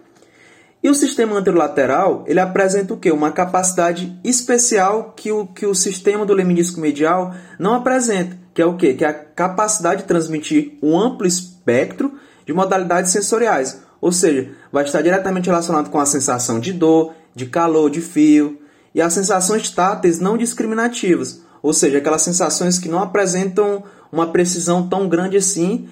E 0.83 0.89
o 0.89 0.93
sistema 0.93 1.35
anterolateral, 1.35 2.23
ele 2.27 2.39
apresenta 2.39 2.93
o 2.93 2.97
quê? 2.97 3.11
Uma 3.11 3.31
capacidade 3.31 4.15
especial 4.23 5.13
que 5.15 5.31
o, 5.31 5.47
que 5.47 5.65
o 5.65 5.73
sistema 5.73 6.27
do 6.27 6.33
leminisco 6.35 6.79
medial 6.79 7.33
não 7.57 7.73
apresenta, 7.73 8.37
que 8.53 8.61
é 8.61 8.65
o 8.67 8.77
quê? 8.77 8.93
Que 8.93 9.03
é 9.03 9.07
a 9.07 9.13
capacidade 9.13 10.03
de 10.03 10.07
transmitir 10.07 10.77
um 10.83 10.95
amplo 10.95 11.25
espectro 11.25 12.13
de 12.45 12.53
modalidades 12.53 13.11
sensoriais, 13.11 13.81
ou 13.99 14.11
seja, 14.11 14.51
vai 14.71 14.83
estar 14.83 15.01
diretamente 15.01 15.49
relacionado 15.49 15.89
com 15.89 15.99
a 15.99 16.05
sensação 16.05 16.59
de 16.59 16.71
dor, 16.71 17.15
de 17.33 17.47
calor, 17.47 17.89
de 17.89 17.99
fio, 17.99 18.59
e 18.97 19.01
as 19.01 19.13
sensações 19.13 19.69
táteis 19.69 20.19
não 20.19 20.35
discriminativas, 20.35 21.45
ou 21.61 21.71
seja, 21.71 21.99
aquelas 21.99 22.23
sensações 22.23 22.79
que 22.79 22.89
não 22.89 22.97
apresentam 22.97 23.83
uma 24.11 24.31
precisão 24.31 24.89
tão 24.89 25.07
grande 25.07 25.37
assim. 25.37 25.87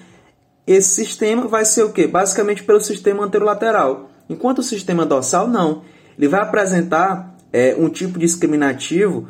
Esse 0.66 1.04
sistema 1.04 1.46
vai 1.46 1.64
ser 1.64 1.84
o 1.84 1.92
quê? 1.92 2.08
Basicamente 2.08 2.64
pelo 2.64 2.80
sistema 2.80 3.24
anterolateral. 3.24 4.10
Enquanto 4.28 4.58
o 4.58 4.62
sistema 4.64 5.06
dorsal 5.06 5.46
não. 5.46 5.84
Ele 6.18 6.26
vai 6.26 6.40
apresentar 6.40 7.38
é, 7.52 7.76
um 7.76 7.88
tipo 7.88 8.18
discriminativo 8.18 9.28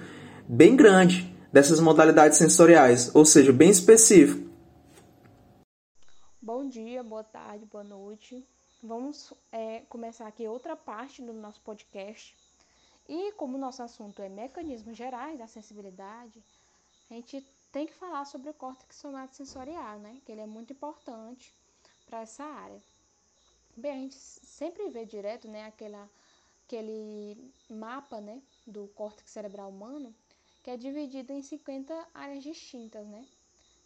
bem 0.49 0.75
grande 0.75 1.31
dessas 1.53 1.79
modalidades 1.79 2.39
sensoriais, 2.39 3.11
ou 3.15 3.27
seja, 3.27 3.53
bem 3.53 3.69
específico. 3.69 4.49
Bom 6.41 6.67
dia, 6.67 7.03
boa 7.03 7.25
tarde, 7.25 7.67
boa 7.71 7.85
noite. 7.85 8.43
Vamos 8.83 9.35
é, 9.53 9.83
começar 9.91 10.27
aqui 10.27 10.49
outra 10.49 10.75
parte 10.75 11.21
do 11.21 11.35
nosso 11.35 11.61
podcast 11.61 12.35
e 13.09 13.33
como 13.33 13.57
nosso 13.59 13.83
assunto 13.83 14.21
é 14.23 14.29
mecanismos 14.29 14.97
gerais 14.97 15.39
da 15.39 15.47
sensibilidade, 15.47 16.43
a 17.11 17.15
gente 17.15 17.41
tem 17.71 17.87
que 17.87 17.95
falar 17.95 18.25
sobre 18.25 18.51
o 18.51 18.55
córtex 18.55 18.97
somatosensorial, 18.97 19.99
né? 19.99 20.21
Que 20.25 20.33
ele 20.33 20.41
é 20.41 20.47
muito 20.47 20.73
importante 20.73 21.53
para 22.07 22.23
essa 22.23 22.45
área. 22.45 22.83
Bem, 23.77 23.93
a 23.93 23.97
gente 23.97 24.17
sempre 24.17 24.89
vê 24.89 25.05
direto, 25.05 25.47
né, 25.49 25.67
aquela, 25.67 26.09
aquele 26.65 27.53
mapa, 27.69 28.21
né, 28.21 28.41
do 28.67 28.89
córtex 28.89 29.31
cerebral 29.31 29.69
humano, 29.69 30.15
que 30.63 30.71
é 30.71 30.77
dividido 30.77 31.33
em 31.33 31.43
50 31.43 32.09
áreas 32.15 32.43
distintas, 32.43 33.07
né? 33.07 33.25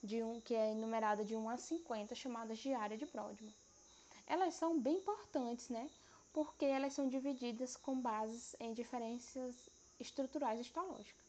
De 0.03 0.23
um, 0.23 0.41
que 0.41 0.55
é 0.55 0.71
enumerada 0.71 1.25
de 1.25 1.35
1 1.35 1.49
a 1.51 1.57
50, 1.57 2.15
chamadas 2.15 2.59
de 2.59 2.73
área 2.73 2.97
de 2.97 3.05
Brodmann. 3.07 3.53
Elas 4.27 4.55
são 4.55 4.81
bem 4.81 4.97
importantes, 4.97 5.69
né? 5.69 5.91
Porque 6.33 6.65
elas 6.65 6.93
são 6.93 7.09
divididas 7.09 7.77
com 7.77 8.01
bases 8.01 8.55
em 8.61 8.73
diferenças 8.73 9.69
estruturais 9.99 10.61
histológicas. 10.61 11.25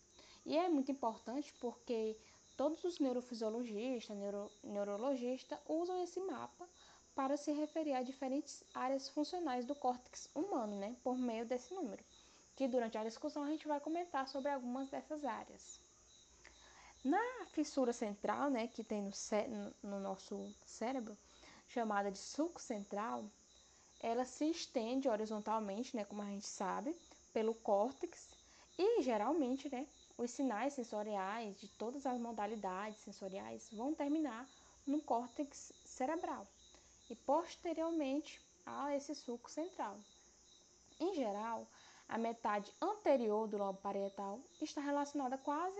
E 0.45 0.57
é 0.57 0.69
muito 0.69 0.91
importante 0.91 1.53
porque 1.59 2.17
todos 2.57 2.83
os 2.83 2.99
neurofisiologistas, 2.99 4.15
neuro, 4.17 4.51
neurologistas 4.63 5.59
usam 5.67 6.03
esse 6.03 6.19
mapa 6.19 6.67
para 7.15 7.37
se 7.37 7.51
referir 7.51 7.93
a 7.93 8.03
diferentes 8.03 8.63
áreas 8.73 9.09
funcionais 9.09 9.65
do 9.65 9.75
córtex 9.75 10.29
humano, 10.33 10.77
né, 10.77 10.95
por 11.03 11.17
meio 11.17 11.45
desse 11.45 11.73
número, 11.73 12.03
que 12.55 12.67
durante 12.67 12.97
a 12.97 13.03
discussão 13.03 13.43
a 13.43 13.49
gente 13.49 13.67
vai 13.67 13.79
comentar 13.79 14.27
sobre 14.27 14.49
algumas 14.49 14.89
dessas 14.89 15.25
áreas. 15.25 15.79
Na 17.03 17.45
fissura 17.47 17.91
central, 17.91 18.49
né, 18.49 18.67
que 18.67 18.83
tem 18.83 19.01
no, 19.01 19.73
no 19.89 19.99
nosso 19.99 20.55
cérebro, 20.63 21.17
chamada 21.67 22.11
de 22.11 22.19
sulco 22.19 22.61
central, 22.61 23.25
ela 24.01 24.25
se 24.25 24.45
estende 24.49 25.07
horizontalmente, 25.07 25.95
né, 25.95 26.03
como 26.03 26.21
a 26.21 26.25
gente 26.25 26.47
sabe, 26.47 26.95
pelo 27.31 27.53
córtex 27.53 28.35
e 28.77 29.01
geralmente, 29.03 29.69
né, 29.69 29.87
os 30.17 30.31
sinais 30.31 30.73
sensoriais 30.73 31.59
de 31.59 31.67
todas 31.67 32.05
as 32.05 32.19
modalidades 32.19 32.99
sensoriais 32.99 33.69
vão 33.71 33.93
terminar 33.93 34.47
no 34.85 35.01
córtex 35.01 35.71
cerebral 35.85 36.47
e 37.09 37.15
posteriormente 37.15 38.41
a 38.65 38.95
esse 38.95 39.13
sulco 39.13 39.49
central. 39.49 39.97
Em 40.99 41.13
geral, 41.13 41.67
a 42.07 42.17
metade 42.17 42.71
anterior 42.81 43.47
do 43.47 43.57
lobo 43.57 43.79
parietal 43.79 44.39
está 44.61 44.81
relacionada 44.81 45.37
quase 45.37 45.79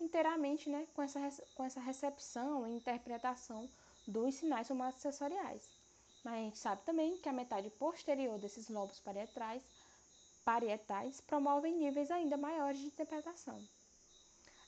inteiramente 0.00 0.68
né, 0.68 0.86
com, 0.94 1.02
essa, 1.02 1.20
com 1.54 1.64
essa 1.64 1.80
recepção 1.80 2.66
e 2.66 2.76
interpretação 2.76 3.68
dos 4.06 4.34
sinais 4.34 4.66
somatosensoriais. 4.66 5.79
Mas 6.24 6.34
a 6.34 6.38
gente 6.38 6.58
sabe 6.58 6.82
também 6.82 7.16
que 7.18 7.28
a 7.28 7.32
metade 7.32 7.70
posterior 7.70 8.38
desses 8.38 8.68
lobos 8.68 9.00
parietais, 9.00 9.62
parietais 10.44 11.20
promovem 11.22 11.76
níveis 11.76 12.10
ainda 12.10 12.36
maiores 12.36 12.80
de 12.80 12.86
interpretação. 12.86 13.62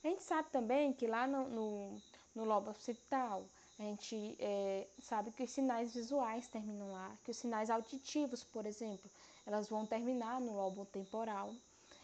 A 0.02 0.08
gente 0.08 0.22
sabe 0.22 0.50
também 0.50 0.92
que 0.92 1.06
lá 1.06 1.26
no, 1.26 1.48
no, 1.48 2.02
no 2.34 2.44
lobo 2.44 2.70
occipital, 2.70 3.44
a 3.78 3.82
gente 3.82 4.36
é, 4.38 4.86
sabe 5.00 5.30
que 5.30 5.42
os 5.42 5.50
sinais 5.50 5.94
visuais 5.94 6.48
terminam 6.48 6.90
lá, 6.92 7.16
que 7.24 7.30
os 7.30 7.36
sinais 7.36 7.70
auditivos, 7.70 8.42
por 8.42 8.66
exemplo, 8.66 9.10
elas 9.46 9.68
vão 9.68 9.86
terminar 9.86 10.40
no 10.40 10.54
lobo 10.54 10.84
temporal. 10.86 11.54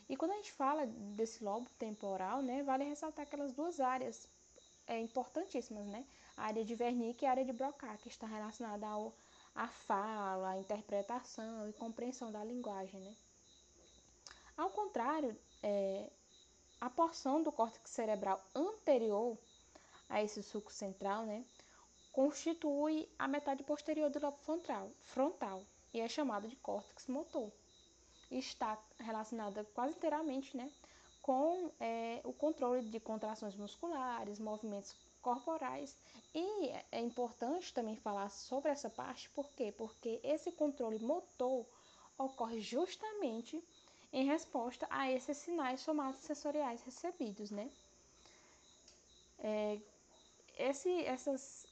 E 0.09 0.17
quando 0.17 0.33
a 0.33 0.37
gente 0.37 0.53
fala 0.53 0.87
desse 0.87 1.43
lobo 1.43 1.69
temporal, 1.79 2.41
né, 2.43 2.63
vale 2.63 2.85
ressaltar 2.85 3.25
aquelas 3.25 3.53
duas 3.53 3.81
áreas 3.81 4.29
é, 4.87 4.99
importantíssimas, 5.01 5.87
né? 5.87 6.05
A 6.37 6.45
área 6.45 6.65
de 6.65 6.75
Wernicke 6.75 7.25
e 7.25 7.27
a 7.27 7.31
área 7.31 7.45
de 7.45 7.53
Broca, 7.53 7.97
que 7.99 8.09
está 8.09 8.27
relacionada 8.27 8.87
ao 8.87 9.13
a 9.59 9.67
fala, 9.67 10.51
a 10.51 10.59
interpretação 10.59 11.69
e 11.69 11.73
compreensão 11.73 12.31
da 12.31 12.45
linguagem. 12.45 13.01
Né? 13.01 13.13
Ao 14.57 14.71
contrário, 14.71 15.37
é, 15.65 16.09
a 16.81 16.89
porção 16.89 17.43
do 17.43 17.51
córtex 17.51 17.91
cerebral 17.91 18.41
anterior 18.55 19.37
a 20.09 20.23
esse 20.23 20.45
suco 20.45 20.73
central 20.73 21.27
né, 21.27 21.45
constitui 22.13 23.09
a 23.19 23.27
metade 23.27 23.65
posterior 23.65 24.09
do 24.11 24.21
lobo 24.21 24.39
frontal, 24.39 24.93
frontal 25.03 25.61
e 25.93 26.01
é 26.01 26.09
chamada 26.09 26.47
de 26.47 26.55
córtex 26.57 27.09
motor. 27.09 27.51
Está 28.31 28.79
relacionada 29.01 29.65
quase 29.75 29.97
inteiramente 29.97 30.57
né, 30.57 30.71
com 31.21 31.73
é, 31.81 32.21
o 32.23 32.33
controle 32.33 32.89
de 32.89 33.01
contrações 33.01 33.57
musculares, 33.57 34.39
movimentos 34.39 34.95
corporais. 35.29 35.95
E 36.35 36.71
é 36.91 37.01
importante 37.01 37.75
também 37.75 37.97
falar 37.97 38.31
sobre 38.31 38.71
essa 38.71 38.89
parte, 38.89 39.29
por 39.31 39.47
quê? 39.51 39.71
Porque 39.77 40.21
esse 40.23 40.51
controle 40.53 40.99
motor 40.99 41.67
ocorre 42.17 42.61
justamente 42.61 43.63
em 44.11 44.25
resposta 44.25 44.87
a 44.89 45.11
esses 45.13 45.37
sinais 45.37 45.81
somatosensoriais 45.81 46.83
recebidos, 46.83 47.51
né? 47.51 47.71
É, 49.41 49.79
esse, 50.57 51.05
essas, 51.05 51.67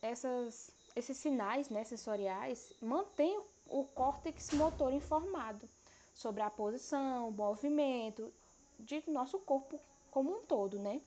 essas, 0.00 0.70
esses 0.96 1.18
sinais 1.18 1.68
né, 1.68 1.84
sensoriais 1.84 2.72
mantêm 2.80 3.38
o 3.68 3.84
córtex 3.84 4.50
motor 4.52 4.92
informado 4.94 5.68
sobre 6.14 6.42
a 6.42 6.48
posição, 6.48 7.28
o 7.28 7.32
movimento 7.32 8.32
de 8.78 9.02
nosso 9.08 9.38
corpo 9.40 9.78
como 10.10 10.38
um 10.38 10.46
todo, 10.46 10.78
né? 10.78 11.02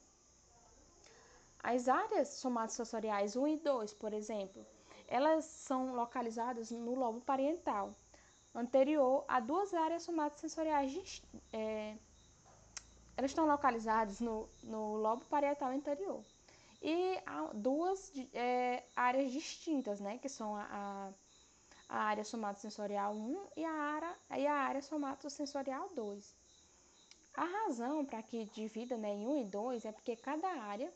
As 1.68 1.90
áreas 1.90 2.30
somatosensoriais 2.30 3.36
1 3.36 3.46
e 3.46 3.58
2, 3.58 3.94
por 3.96 4.14
exemplo, 4.14 4.66
elas 5.06 5.44
são 5.44 5.94
localizadas 5.94 6.72
no 6.72 6.96
lobo 6.96 7.20
parietal, 7.20 7.94
anterior 8.56 9.26
a 9.28 9.42
duas 9.42 9.74
áreas 9.74 10.04
somatosensoriais. 10.04 11.22
É, 11.52 11.98
elas 13.18 13.32
estão 13.32 13.46
localizadas 13.46 14.22
no, 14.22 14.48
no 14.64 14.96
lobo 14.96 15.26
parietal 15.26 15.72
anterior. 15.72 16.24
E 16.82 17.20
há 17.26 17.50
duas 17.54 18.14
é, 18.34 18.86
áreas 18.96 19.30
distintas, 19.34 20.00
né, 20.00 20.18
que 20.20 20.30
são 20.30 20.56
a, 20.56 21.12
a 21.90 22.00
área 22.00 22.24
somatosensorial 22.24 23.14
1 23.14 23.48
e 23.58 23.66
a 23.66 23.74
área, 23.74 24.16
e 24.38 24.48
a 24.48 24.54
área 24.54 24.82
somatosensorial 24.82 25.90
2. 25.94 26.34
A 27.34 27.44
razão 27.44 28.06
para 28.06 28.24
que 28.24 28.46
divida 28.46 28.96
né, 28.96 29.14
em 29.14 29.28
1 29.28 29.38
e 29.42 29.46
2 29.50 29.84
é 29.84 29.92
porque 29.92 30.16
cada 30.16 30.48
área 30.48 30.90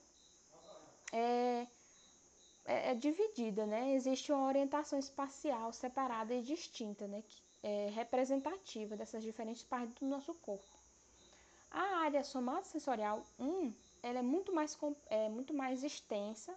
é, 1.12 1.68
é, 2.66 2.92
é, 2.92 2.96
dividida, 2.96 3.66
né? 3.66 3.94
Existe 3.94 4.32
uma 4.32 4.48
orientação 4.48 4.98
espacial 4.98 5.74
separada 5.74 6.34
e 6.34 6.42
distinta, 6.42 7.08
né? 7.08 7.24
Que 7.28 7.42
é 7.64 7.90
representativa 7.94 8.96
dessas 8.96 9.24
diferentes 9.24 9.64
partes 9.64 9.96
do 10.00 10.08
nosso 10.08 10.34
corpo. 10.36 10.66
A 11.70 12.04
área 12.04 12.24
somatosensorial 12.24 13.24
1, 13.40 13.74
ela 14.04 14.20
é 14.20 14.22
muito 14.22 14.54
mais, 14.54 14.78
é, 15.08 15.30
muito 15.30 15.54
mais 15.54 15.84
extensa 15.84 16.54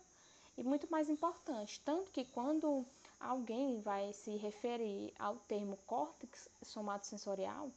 e 0.56 0.62
muito 0.62 0.90
mais 0.90 1.08
importante, 1.08 1.80
tanto 1.84 2.10
que 2.10 2.24
quando 2.24 2.86
alguém 3.20 3.80
vai 3.80 4.12
se 4.12 4.36
referir 4.36 5.12
ao 5.18 5.36
termo 5.36 5.78
córtex 5.86 6.48
somatosensorial, 6.62 7.70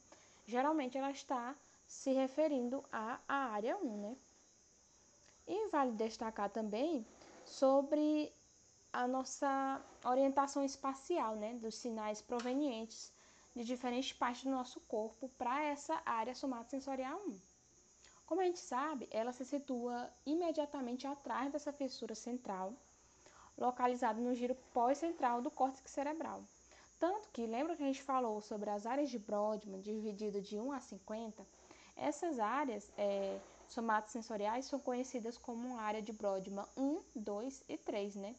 geralmente 0.46 0.96
ela 0.96 1.10
está 1.10 1.54
se 1.86 2.12
referindo 2.12 2.84
à, 2.92 3.18
área 3.28 3.76
1, 3.76 3.96
né? 4.02 4.16
E 5.48 5.68
vale 5.68 5.92
destacar 5.92 6.50
também 6.50 7.04
sobre 7.44 8.30
a 8.92 9.08
nossa 9.08 9.82
orientação 10.04 10.62
espacial, 10.62 11.34
né, 11.36 11.54
dos 11.54 11.74
sinais 11.74 12.20
provenientes 12.20 13.10
de 13.56 13.64
diferentes 13.64 14.12
partes 14.12 14.44
do 14.44 14.50
nosso 14.50 14.78
corpo 14.80 15.28
para 15.38 15.62
essa 15.62 16.00
área 16.04 16.34
somatosensorial 16.34 17.18
1. 17.26 17.38
Como 18.26 18.42
a 18.42 18.44
gente 18.44 18.58
sabe, 18.58 19.08
ela 19.10 19.32
se 19.32 19.44
situa 19.44 20.10
imediatamente 20.26 21.06
atrás 21.06 21.50
dessa 21.50 21.72
fissura 21.72 22.14
central, 22.14 22.74
localizada 23.56 24.20
no 24.20 24.34
giro 24.34 24.54
pós-central 24.74 25.40
do 25.40 25.50
córtex 25.50 25.90
cerebral. 25.90 26.44
Tanto 27.00 27.28
que, 27.30 27.46
lembra 27.46 27.74
que 27.74 27.82
a 27.82 27.86
gente 27.86 28.02
falou 28.02 28.40
sobre 28.42 28.68
as 28.68 28.84
áreas 28.84 29.08
de 29.08 29.18
Brodmann, 29.18 29.80
dividido 29.80 30.42
de 30.42 30.58
1 30.58 30.72
a 30.72 30.80
50? 30.80 31.46
Essas 31.96 32.38
áreas 32.38 32.90
é, 32.98 33.38
somatosensoriais 33.68 34.64
são 34.64 34.78
conhecidas 34.78 35.36
como 35.38 35.78
área 35.78 36.02
de 36.02 36.12
Brodmann 36.12 36.66
1, 36.76 37.02
2 37.14 37.64
e 37.68 37.76
3, 37.76 38.16
né? 38.16 38.34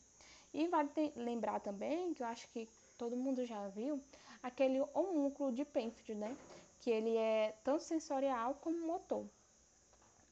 E 0.53 0.67
vale 0.67 0.89
lembrar 1.15 1.59
também, 1.59 2.13
que 2.13 2.23
eu 2.23 2.27
acho 2.27 2.47
que 2.49 2.67
todo 2.97 3.15
mundo 3.15 3.45
já 3.45 3.67
viu, 3.69 4.03
aquele 4.41 4.81
homúnculo 4.93 5.51
de 5.51 5.63
Penfield, 5.63 6.15
né? 6.15 6.35
Que 6.79 6.89
ele 6.89 7.15
é 7.15 7.55
tanto 7.63 7.83
sensorial 7.83 8.55
como 8.55 8.87
motor. 8.87 9.25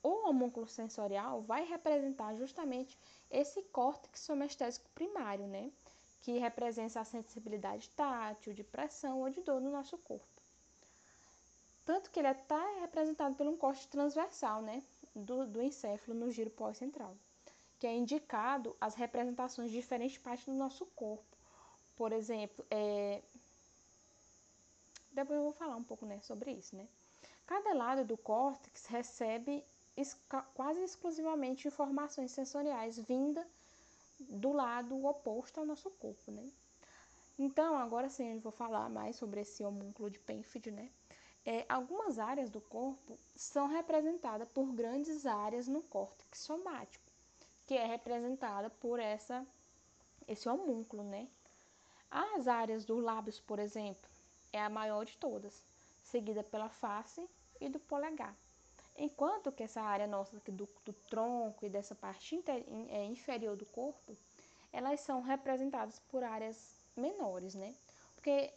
O 0.01 0.29
homúnculo 0.29 0.67
sensorial 0.67 1.41
vai 1.41 1.65
representar 1.65 2.35
justamente 2.35 2.97
esse 3.29 3.61
córtex 3.63 4.21
somestésico 4.21 4.89
primário, 4.91 5.47
né? 5.47 5.71
Que 6.21 6.37
representa 6.39 6.99
a 6.99 7.03
sensibilidade 7.03 7.89
tátil, 7.91 8.53
de 8.53 8.63
pressão 8.63 9.21
ou 9.21 9.29
de 9.29 9.41
dor 9.41 9.61
no 9.61 9.71
nosso 9.71 9.97
corpo. 9.97 10.36
Tanto 11.87 12.11
que 12.11 12.19
ele 12.19 12.27
está 12.27 12.61
representado 12.81 13.33
por 13.33 13.47
um 13.47 13.57
corte 13.57 13.87
transversal, 13.87 14.61
né? 14.61 14.83
Do, 15.15 15.47
do 15.47 15.61
encéfalo 15.63 16.19
no 16.19 16.29
giro 16.29 16.51
pós-central 16.51 17.15
que 17.79 17.85
é 17.85 17.95
indicado 17.95 18.75
as 18.81 18.95
representações 18.95 19.69
de 19.69 19.77
diferentes 19.77 20.17
partes 20.17 20.45
do 20.45 20.53
nosso 20.53 20.85
corpo. 20.87 21.37
Por 21.95 22.11
exemplo, 22.11 22.65
é... 22.69 23.21
depois 25.11 25.37
eu 25.37 25.43
vou 25.43 25.53
falar 25.53 25.75
um 25.75 25.83
pouco 25.83 26.05
né, 26.05 26.19
sobre 26.21 26.51
isso. 26.51 26.75
Né? 26.75 26.87
Cada 27.45 27.73
lado 27.73 28.03
do 28.03 28.17
córtex 28.17 28.85
recebe 28.87 29.63
quase 30.53 30.83
exclusivamente 30.83 31.67
informações 31.67 32.31
sensoriais 32.31 32.97
vindas 32.99 33.45
do 34.19 34.51
lado 34.51 35.05
oposto 35.05 35.59
ao 35.59 35.65
nosso 35.65 35.89
corpo. 35.91 36.31
Né? 36.31 36.51
Então, 37.37 37.77
agora 37.77 38.09
sim, 38.09 38.33
eu 38.33 38.39
vou 38.39 38.51
falar 38.51 38.89
mais 38.89 39.15
sobre 39.15 39.41
esse 39.41 39.63
homúnculo 39.63 40.09
de 40.09 40.19
Penfield, 40.19 40.71
né? 40.71 40.89
É, 41.49 41.65
algumas 41.69 42.19
áreas 42.19 42.49
do 42.49 42.59
corpo 42.59 43.17
são 43.33 43.67
representadas 43.67 44.49
por 44.49 44.65
grandes 44.73 45.25
áreas 45.25 45.65
no 45.65 45.81
córtex 45.81 46.39
somático 46.39 47.07
que 47.67 47.75
é 47.75 47.85
representada 47.85 48.69
por 48.69 48.99
essa 48.99 49.45
esse 50.27 50.49
homúnculo, 50.49 51.03
né? 51.03 51.27
As 52.11 52.47
áreas 52.47 52.83
dos 52.83 53.01
lábios, 53.01 53.39
por 53.39 53.59
exemplo, 53.59 54.09
é 54.51 54.61
a 54.61 54.69
maior 54.69 55.05
de 55.05 55.15
todas, 55.17 55.61
seguida 56.03 56.43
pela 56.43 56.69
face 56.69 57.25
e 57.61 57.69
do 57.69 57.79
polegar. 57.79 58.35
Enquanto 58.97 59.51
que 59.51 59.63
essa 59.63 59.81
área 59.81 60.07
nossa 60.07 60.37
do, 60.49 60.67
do 60.83 60.93
tronco 61.09 61.65
e 61.65 61.69
dessa 61.69 61.95
parte 61.95 62.35
inter, 62.35 62.65
é, 62.89 63.05
inferior 63.05 63.55
do 63.55 63.65
corpo, 63.67 64.17
elas 64.73 64.99
são 65.01 65.21
representadas 65.21 65.99
por 66.09 66.23
áreas 66.23 66.57
menores, 66.95 67.53
né? 67.55 67.73
Porque 68.15 68.51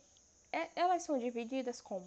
é, 0.53 0.71
elas 0.75 1.03
são 1.03 1.19
divididas 1.19 1.81
como 1.81 2.05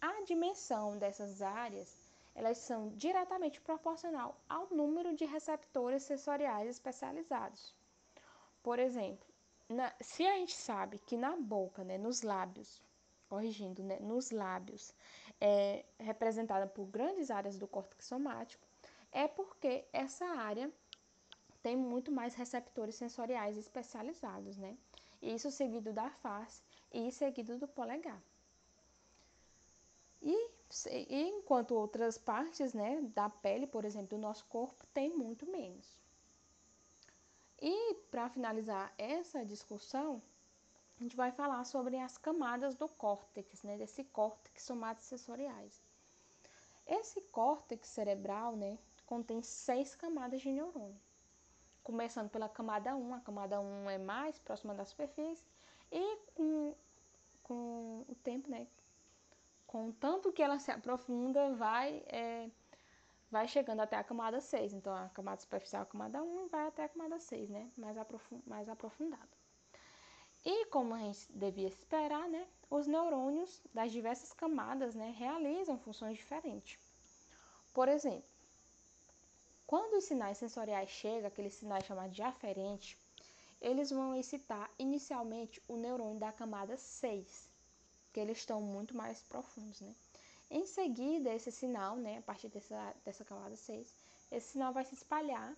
a 0.00 0.22
dimensão 0.22 0.96
dessas 0.98 1.42
áreas 1.42 2.08
elas 2.34 2.58
são 2.58 2.90
diretamente 2.90 3.60
proporcional 3.60 4.40
ao 4.48 4.68
número 4.70 5.12
de 5.14 5.24
receptores 5.24 6.04
sensoriais 6.04 6.68
especializados. 6.68 7.74
Por 8.62 8.78
exemplo, 8.78 9.26
na, 9.68 9.92
se 10.00 10.24
a 10.24 10.34
gente 10.36 10.54
sabe 10.54 10.98
que 10.98 11.16
na 11.16 11.36
boca, 11.36 11.82
né, 11.82 11.98
nos 11.98 12.22
lábios, 12.22 12.80
corrigindo, 13.28 13.82
né, 13.82 13.98
nos 13.98 14.30
lábios, 14.30 14.94
é 15.40 15.84
representada 15.98 16.66
por 16.66 16.86
grandes 16.86 17.28
áreas 17.30 17.58
do 17.58 17.66
córtex 17.66 18.06
somático, 18.06 18.64
é 19.10 19.26
porque 19.26 19.84
essa 19.92 20.24
área 20.24 20.70
tem 21.60 21.76
muito 21.76 22.12
mais 22.12 22.34
receptores 22.34 22.94
sensoriais 22.94 23.56
especializados, 23.56 24.56
né? 24.56 24.76
Isso 25.20 25.50
seguido 25.50 25.92
da 25.92 26.08
face 26.08 26.62
e 26.92 27.10
seguido 27.10 27.58
do 27.58 27.66
polegar. 27.66 28.22
E 30.28 30.50
enquanto 31.08 31.74
outras 31.74 32.18
partes 32.18 32.74
né, 32.74 33.00
da 33.14 33.30
pele, 33.30 33.66
por 33.66 33.84
exemplo, 33.84 34.08
do 34.08 34.18
nosso 34.18 34.44
corpo, 34.46 34.86
tem 34.92 35.16
muito 35.16 35.46
menos. 35.46 35.98
E 37.60 37.94
para 38.10 38.28
finalizar 38.28 38.92
essa 38.98 39.44
discussão, 39.44 40.22
a 40.98 41.02
gente 41.02 41.16
vai 41.16 41.32
falar 41.32 41.64
sobre 41.64 41.96
as 41.96 42.18
camadas 42.18 42.74
do 42.74 42.88
córtex, 42.88 43.62
né, 43.62 43.78
desse 43.78 44.04
córtex 44.04 44.62
somatosensoriais. 44.62 45.82
Esse 46.86 47.20
córtex 47.22 47.88
cerebral 47.88 48.54
né, 48.54 48.78
contém 49.06 49.40
seis 49.40 49.94
camadas 49.94 50.42
de 50.42 50.52
neurônio. 50.52 51.00
Começando 51.82 52.28
pela 52.28 52.48
camada 52.48 52.94
1, 52.94 53.14
a 53.14 53.20
camada 53.20 53.60
1 53.60 53.90
é 53.90 53.98
mais 53.98 54.38
próxima 54.38 54.74
da 54.74 54.84
superfície, 54.84 55.44
e 55.90 56.18
com, 56.34 56.74
com 57.42 58.04
o 58.06 58.14
tempo, 58.22 58.50
né, 58.50 58.66
com 59.68 59.92
tanto 59.92 60.32
que 60.32 60.42
ela 60.42 60.58
se 60.58 60.70
aprofunda, 60.70 61.54
vai, 61.54 62.02
é, 62.06 62.50
vai 63.30 63.46
chegando 63.46 63.80
até 63.80 63.96
a 63.96 64.02
camada 64.02 64.40
6. 64.40 64.72
Então, 64.72 64.94
a 64.96 65.10
camada 65.10 65.40
superficial, 65.42 65.82
a 65.82 65.86
camada 65.86 66.22
1, 66.22 66.48
vai 66.48 66.66
até 66.66 66.84
a 66.84 66.88
camada 66.88 67.18
6, 67.18 67.50
né? 67.50 67.70
Mais, 67.76 67.98
aprofund, 67.98 68.42
mais 68.46 68.66
aprofundada. 68.66 69.28
E 70.42 70.64
como 70.66 70.94
a 70.94 70.98
gente 70.98 71.30
devia 71.30 71.68
esperar, 71.68 72.26
né? 72.30 72.48
Os 72.70 72.86
neurônios 72.86 73.62
das 73.74 73.92
diversas 73.92 74.32
camadas 74.32 74.94
né, 74.94 75.14
realizam 75.16 75.78
funções 75.78 76.16
diferentes. 76.16 76.78
Por 77.74 77.88
exemplo, 77.88 78.24
quando 79.66 79.98
os 79.98 80.04
sinais 80.04 80.38
sensoriais 80.38 80.88
chegam, 80.88 81.28
aqueles 81.28 81.52
sinais 81.52 81.84
chamados 81.84 82.16
de 82.16 82.22
aferente, 82.22 82.98
eles 83.60 83.90
vão 83.90 84.14
excitar 84.14 84.70
inicialmente 84.78 85.62
o 85.68 85.76
neurônio 85.76 86.18
da 86.18 86.32
camada 86.32 86.74
6 86.78 87.47
porque 88.08 88.20
eles 88.20 88.38
estão 88.38 88.60
muito 88.60 88.96
mais 88.96 89.20
profundos, 89.22 89.80
né? 89.80 89.94
Em 90.50 90.64
seguida, 90.64 91.32
esse 91.34 91.52
sinal, 91.52 91.94
né, 91.96 92.18
a 92.18 92.22
partir 92.22 92.48
dessa, 92.48 92.94
dessa 93.04 93.22
camada 93.22 93.54
6, 93.54 93.94
esse 94.32 94.52
sinal 94.52 94.72
vai 94.72 94.84
se 94.84 94.94
espalhar 94.94 95.54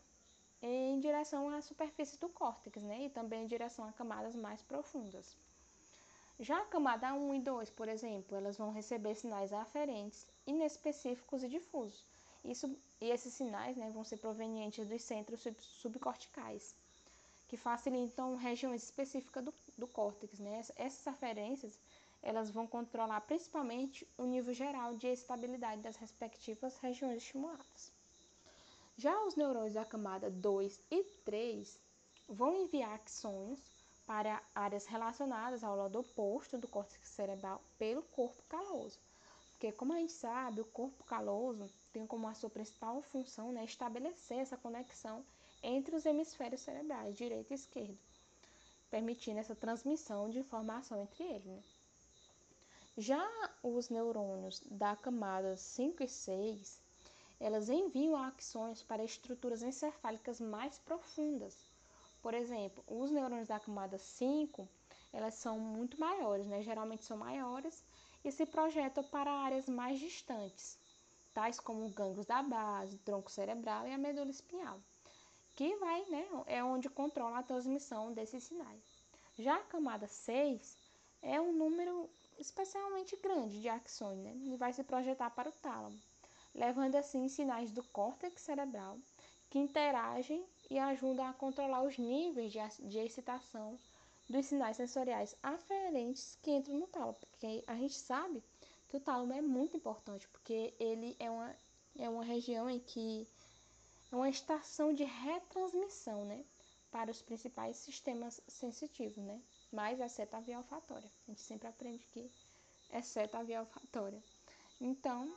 em 0.60 0.98
direção 0.98 1.48
à 1.48 1.62
superfície 1.62 2.18
do 2.18 2.28
córtex, 2.28 2.82
né, 2.82 3.04
e 3.04 3.10
também 3.10 3.44
em 3.44 3.46
direção 3.46 3.84
a 3.84 3.92
camadas 3.92 4.34
mais 4.34 4.60
profundas. 4.62 5.36
Já 6.40 6.58
a 6.60 6.66
camada 6.66 7.14
1 7.14 7.34
e 7.34 7.38
2, 7.40 7.70
por 7.70 7.88
exemplo, 7.88 8.36
elas 8.36 8.56
vão 8.56 8.72
receber 8.72 9.14
sinais 9.14 9.52
aferentes, 9.52 10.26
inespecíficos 10.46 11.44
e 11.44 11.48
difusos. 11.48 12.04
Isso, 12.44 12.74
e 13.00 13.10
esses 13.10 13.32
sinais 13.34 13.76
né, 13.76 13.90
vão 13.90 14.02
ser 14.02 14.16
provenientes 14.16 14.86
dos 14.88 15.02
centros 15.02 15.40
sub, 15.40 15.56
subcorticais, 15.60 16.74
que 17.46 17.56
facilitam 17.56 18.36
regiões 18.36 18.82
específicas 18.82 19.44
do, 19.44 19.54
do 19.76 19.86
córtex. 19.86 20.38
Né? 20.38 20.62
Essas 20.76 21.06
aferências 21.06 21.78
elas 22.22 22.50
vão 22.50 22.66
controlar 22.66 23.20
principalmente 23.22 24.06
o 24.18 24.24
nível 24.24 24.52
geral 24.52 24.94
de 24.96 25.06
estabilidade 25.06 25.82
das 25.82 25.96
respectivas 25.96 26.76
regiões 26.78 27.18
estimuladas. 27.18 27.92
Já 28.96 29.18
os 29.24 29.34
neurônios 29.34 29.74
da 29.74 29.84
camada 29.84 30.30
2 30.30 30.80
e 30.90 31.04
3 31.24 31.80
vão 32.28 32.54
enviar 32.54 32.92
axônios 32.92 33.60
para 34.06 34.42
áreas 34.54 34.86
relacionadas 34.86 35.64
ao 35.64 35.76
lado 35.76 36.00
oposto 36.00 36.58
do 36.58 36.68
córtex 36.68 37.08
cerebral 37.08 37.62
pelo 37.78 38.02
corpo 38.02 38.42
caloso. 38.48 38.98
Porque, 39.52 39.72
como 39.72 39.92
a 39.92 39.96
gente 39.96 40.12
sabe, 40.12 40.60
o 40.60 40.64
corpo 40.64 41.04
caloso 41.04 41.70
tem 41.92 42.06
como 42.06 42.26
a 42.26 42.34
sua 42.34 42.50
principal 42.50 43.00
função 43.02 43.52
né, 43.52 43.64
estabelecer 43.64 44.38
essa 44.38 44.56
conexão 44.56 45.24
entre 45.62 45.94
os 45.94 46.06
hemisférios 46.06 46.62
cerebrais, 46.62 47.16
direito 47.16 47.50
e 47.50 47.54
esquerdo, 47.54 47.98
permitindo 48.90 49.38
essa 49.38 49.54
transmissão 49.54 50.28
de 50.28 50.38
informação 50.38 51.00
entre 51.00 51.24
eles. 51.24 51.44
Né? 51.44 51.62
Já 53.00 53.26
os 53.62 53.88
neurônios 53.88 54.60
da 54.66 54.94
camada 54.94 55.56
5 55.56 56.02
e 56.02 56.06
6, 56.06 56.82
elas 57.40 57.70
enviam 57.70 58.14
axônios 58.14 58.82
para 58.82 59.02
estruturas 59.02 59.62
encefálicas 59.62 60.38
mais 60.38 60.78
profundas. 60.80 61.56
Por 62.20 62.34
exemplo, 62.34 62.84
os 62.86 63.10
neurônios 63.10 63.48
da 63.48 63.58
camada 63.58 63.96
5, 63.96 64.68
elas 65.14 65.32
são 65.32 65.58
muito 65.58 65.98
maiores, 65.98 66.46
né? 66.46 66.60
geralmente 66.60 67.02
são 67.02 67.16
maiores, 67.16 67.82
e 68.22 68.30
se 68.30 68.44
projetam 68.44 69.02
para 69.04 69.32
áreas 69.32 69.66
mais 69.66 69.98
distantes, 69.98 70.78
tais 71.32 71.58
como 71.58 71.88
gânglios 71.88 72.26
da 72.26 72.42
base, 72.42 72.98
tronco 72.98 73.30
cerebral 73.30 73.88
e 73.88 73.94
a 73.94 73.96
medula 73.96 74.30
espinhal, 74.30 74.78
que 75.54 75.74
vai, 75.76 76.04
né, 76.10 76.28
é 76.44 76.62
onde 76.62 76.90
controla 76.90 77.38
a 77.38 77.42
transmissão 77.42 78.12
desses 78.12 78.44
sinais. 78.44 78.82
Já 79.38 79.56
a 79.56 79.64
camada 79.64 80.06
6 80.06 80.76
é 81.22 81.40
um 81.40 81.54
número 81.54 82.10
especialmente 82.40 83.16
grande 83.16 83.60
de 83.60 83.68
axônio 83.68 84.24
né? 84.24 84.32
e 84.44 84.56
vai 84.56 84.72
se 84.72 84.82
projetar 84.82 85.30
para 85.30 85.50
o 85.50 85.52
tálamo, 85.52 86.00
levando 86.54 86.96
assim 86.96 87.28
sinais 87.28 87.70
do 87.70 87.82
córtex 87.84 88.40
cerebral 88.40 88.98
que 89.50 89.58
interagem 89.58 90.44
e 90.70 90.78
ajudam 90.78 91.26
a 91.26 91.32
controlar 91.32 91.82
os 91.82 91.98
níveis 91.98 92.52
de, 92.52 92.58
de 92.88 92.98
excitação 92.98 93.78
dos 94.28 94.46
sinais 94.46 94.76
sensoriais 94.76 95.36
aferentes 95.42 96.38
que 96.40 96.52
entram 96.52 96.78
no 96.78 96.86
tálamo, 96.86 97.14
porque 97.14 97.64
a 97.66 97.74
gente 97.74 97.94
sabe 97.94 98.42
que 98.88 98.96
o 98.96 99.00
tálamo 99.00 99.32
é 99.32 99.42
muito 99.42 99.76
importante, 99.76 100.28
porque 100.28 100.72
ele 100.78 101.16
é 101.18 101.28
uma, 101.28 101.56
é 101.98 102.08
uma 102.08 102.24
região 102.24 102.70
em 102.70 102.78
que 102.78 103.26
é 104.12 104.16
uma 104.16 104.28
estação 104.28 104.94
de 104.94 105.04
retransmissão, 105.04 106.24
né, 106.24 106.44
para 106.90 107.10
os 107.10 107.20
principais 107.20 107.76
sistemas 107.76 108.40
sensitivos, 108.48 109.22
né, 109.24 109.40
mais 109.72 110.00
exceto 110.00 110.36
a 110.36 110.40
via 110.40 110.58
olfatória. 110.58 111.10
A 111.26 111.30
gente 111.30 111.40
sempre 111.40 111.68
aprende 111.68 112.06
que 112.12 112.30
exceto 112.92 113.36
a 113.36 113.42
via 113.42 113.60
olfatória. 113.60 114.22
Então, 114.80 115.32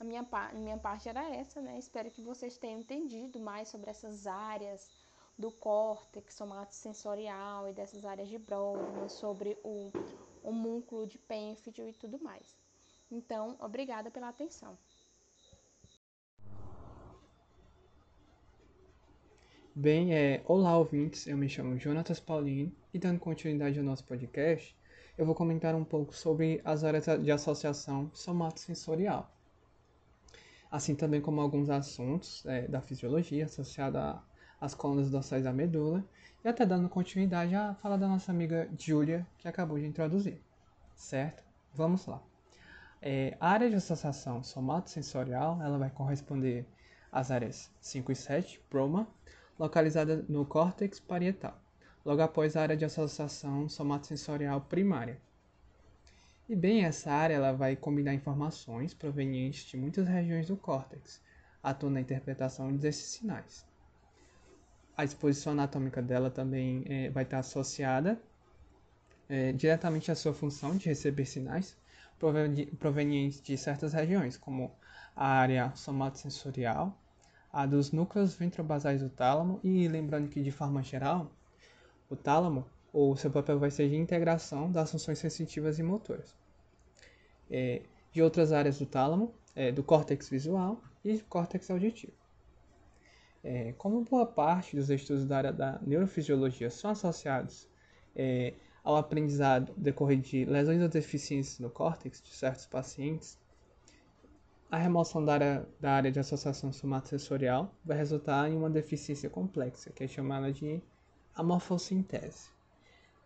a 0.00 0.04
minha, 0.04 0.26
a 0.30 0.52
minha 0.54 0.78
parte 0.78 1.08
era 1.08 1.22
essa, 1.34 1.60
né? 1.60 1.78
Espero 1.78 2.10
que 2.10 2.22
vocês 2.22 2.58
tenham 2.58 2.80
entendido 2.80 3.38
mais 3.38 3.68
sobre 3.68 3.90
essas 3.90 4.26
áreas 4.26 4.90
do 5.38 5.50
córtex 5.50 6.34
somatosensorial 6.34 7.68
e 7.68 7.72
dessas 7.72 8.04
áreas 8.04 8.28
de 8.28 8.38
Brodmann, 8.38 9.08
sobre 9.08 9.58
o 9.62 9.90
homúnculo 10.42 11.06
de 11.06 11.18
Penfield 11.18 11.82
e 11.82 11.92
tudo 11.92 12.18
mais. 12.22 12.56
Então, 13.10 13.56
obrigada 13.60 14.10
pela 14.10 14.28
atenção. 14.28 14.76
Bem, 19.74 20.14
é, 20.14 20.42
olá 20.44 20.76
ouvintes, 20.76 21.26
eu 21.26 21.34
me 21.34 21.48
chamo 21.48 21.78
Jonatas 21.78 22.20
Paulino 22.20 22.70
e 22.92 22.98
dando 22.98 23.18
continuidade 23.18 23.78
ao 23.78 23.84
nosso 23.84 24.04
podcast, 24.04 24.76
eu 25.16 25.24
vou 25.24 25.34
comentar 25.34 25.74
um 25.74 25.82
pouco 25.82 26.14
sobre 26.14 26.60
as 26.62 26.84
áreas 26.84 27.06
de 27.22 27.32
associação 27.32 28.10
somatosensorial, 28.12 29.34
assim 30.70 30.94
também 30.94 31.22
como 31.22 31.40
alguns 31.40 31.70
assuntos 31.70 32.44
é, 32.44 32.68
da 32.68 32.82
fisiologia 32.82 33.46
associada 33.46 34.22
às 34.60 34.74
colunas 34.74 35.10
dorsais 35.10 35.44
da 35.44 35.54
medula, 35.54 36.04
e 36.44 36.48
até 36.48 36.66
dando 36.66 36.86
continuidade 36.90 37.54
à 37.54 37.74
fala 37.76 37.96
da 37.96 38.06
nossa 38.06 38.30
amiga 38.30 38.68
Julia, 38.78 39.26
que 39.38 39.48
acabou 39.48 39.78
de 39.78 39.86
introduzir. 39.86 40.38
Certo? 40.94 41.42
Vamos 41.72 42.04
lá. 42.04 42.22
É, 43.00 43.38
a 43.40 43.48
área 43.48 43.70
de 43.70 43.76
associação 43.76 44.42
somatosensorial 44.42 45.62
ela 45.62 45.78
vai 45.78 45.88
corresponder 45.88 46.66
às 47.10 47.30
áreas 47.30 47.70
5 47.80 48.12
e 48.12 48.14
7, 48.14 48.60
Broma, 48.68 49.08
localizada 49.58 50.24
no 50.28 50.44
córtex 50.44 50.98
parietal 50.98 51.60
logo 52.04 52.20
após 52.20 52.56
a 52.56 52.62
área 52.62 52.76
de 52.76 52.84
associação 52.84 53.68
somatosensorial 53.68 54.60
primária. 54.60 55.18
E 56.48 56.56
bem, 56.56 56.84
essa 56.84 57.10
área 57.10 57.34
ela 57.34 57.52
vai 57.52 57.76
combinar 57.76 58.12
informações 58.12 58.92
provenientes 58.92 59.64
de 59.64 59.76
muitas 59.76 60.06
regiões 60.06 60.48
do 60.48 60.56
córtex, 60.56 61.20
atuando 61.62 61.94
na 61.94 62.00
interpretação 62.00 62.74
desses 62.76 63.06
sinais. 63.06 63.64
A 64.96 65.04
disposição 65.04 65.52
anatômica 65.52 66.02
dela 66.02 66.30
também 66.30 66.84
é, 66.86 67.10
vai 67.10 67.22
estar 67.22 67.38
associada 67.38 68.20
é, 69.28 69.52
diretamente 69.52 70.10
à 70.10 70.14
sua 70.14 70.34
função 70.34 70.76
de 70.76 70.86
receber 70.86 71.24
sinais 71.24 71.76
provenientes 72.78 73.40
de 73.40 73.56
certas 73.56 73.92
regiões, 73.92 74.36
como 74.36 74.72
a 75.16 75.26
área 75.26 75.72
somatosensorial, 75.74 76.96
a 77.52 77.66
dos 77.66 77.92
núcleos 77.92 78.34
ventrobasais 78.34 79.02
do 79.02 79.10
tálamo 79.10 79.60
e 79.62 79.86
lembrando 79.86 80.28
que 80.28 80.42
de 80.42 80.50
forma 80.50 80.82
geral 80.82 81.30
o 82.08 82.16
tálamo, 82.16 82.64
o 82.92 83.14
seu 83.16 83.30
papel 83.30 83.58
vai 83.58 83.70
ser 83.70 83.88
de 83.88 83.96
integração 83.96 84.70
das 84.70 84.90
funções 84.90 85.18
sensitivas 85.18 85.78
e 85.78 85.82
motoras. 85.82 86.34
É, 87.50 87.82
de 88.12 88.22
outras 88.22 88.52
áreas 88.52 88.78
do 88.78 88.86
tálamo, 88.86 89.34
é, 89.54 89.72
do 89.72 89.82
córtex 89.82 90.28
visual 90.28 90.80
e 91.04 91.16
do 91.16 91.24
córtex 91.24 91.70
auditivo. 91.70 92.12
É, 93.44 93.72
como 93.76 94.02
boa 94.02 94.24
parte 94.24 94.76
dos 94.76 94.88
estudos 94.88 95.26
da 95.26 95.36
área 95.36 95.52
da 95.52 95.80
neurofisiologia 95.82 96.70
são 96.70 96.90
associados 96.90 97.68
é, 98.14 98.54
ao 98.84 98.96
aprendizado 98.96 99.72
decorrido 99.76 100.22
de 100.22 100.44
lesões 100.44 100.80
ou 100.80 100.88
deficiências 100.88 101.58
no 101.58 101.70
córtex 101.70 102.22
de 102.22 102.34
certos 102.34 102.66
pacientes, 102.66 103.38
a 104.72 104.78
remoção 104.78 105.22
da 105.22 105.34
área, 105.34 105.68
da 105.78 105.92
área 105.92 106.10
de 106.10 106.18
associação 106.18 106.72
somatosensorial 106.72 107.76
vai 107.84 107.94
resultar 107.94 108.48
em 108.48 108.56
uma 108.56 108.70
deficiência 108.70 109.28
complexa, 109.28 109.92
que 109.92 110.02
é 110.02 110.08
chamada 110.08 110.50
de 110.50 110.82
a 111.34 111.42
morfossintese. 111.42 112.48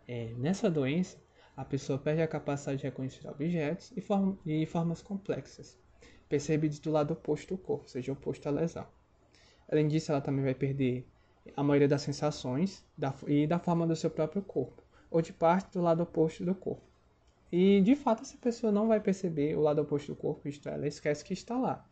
É, 0.05 0.33
nessa 0.37 0.69
doença, 0.69 1.17
a 1.55 1.63
pessoa 1.63 1.97
perde 1.97 2.21
a 2.21 2.27
capacidade 2.27 2.79
de 2.79 2.83
reconhecer 2.83 3.25
objetos 3.29 3.93
e, 3.95 4.01
form 4.01 4.35
e 4.45 4.65
formas 4.65 5.01
complexas, 5.01 5.79
percebidos 6.27 6.79
do 6.79 6.91
lado 6.91 7.13
oposto 7.13 7.55
do 7.55 7.57
corpo, 7.57 7.89
seja 7.89 8.11
oposto 8.11 8.45
à 8.45 8.51
lesão. 8.51 8.85
Além 9.71 9.87
disso, 9.87 10.11
ela 10.11 10.19
também 10.19 10.43
vai 10.43 10.53
perder 10.53 11.07
a 11.55 11.63
maioria 11.63 11.87
das 11.87 12.01
sensações 12.01 12.85
da, 12.97 13.15
e 13.25 13.47
da 13.47 13.57
forma 13.57 13.87
do 13.87 13.95
seu 13.95 14.09
próprio 14.09 14.41
corpo, 14.41 14.83
ou 15.09 15.21
de 15.21 15.31
parte 15.31 15.71
do 15.71 15.81
lado 15.81 16.03
oposto 16.03 16.43
do 16.43 16.53
corpo. 16.53 16.86
E, 17.51 17.81
de 17.81 17.95
fato, 17.95 18.23
essa 18.23 18.37
pessoa 18.37 18.71
não 18.71 18.87
vai 18.87 18.99
perceber 18.99 19.55
o 19.55 19.61
lado 19.61 19.81
oposto 19.81 20.13
do 20.13 20.15
corpo, 20.15 20.47
isto 20.47 20.67
é, 20.67 20.73
ela 20.73 20.87
esquece 20.87 21.23
que 21.23 21.33
está 21.33 21.57
lá. 21.57 21.85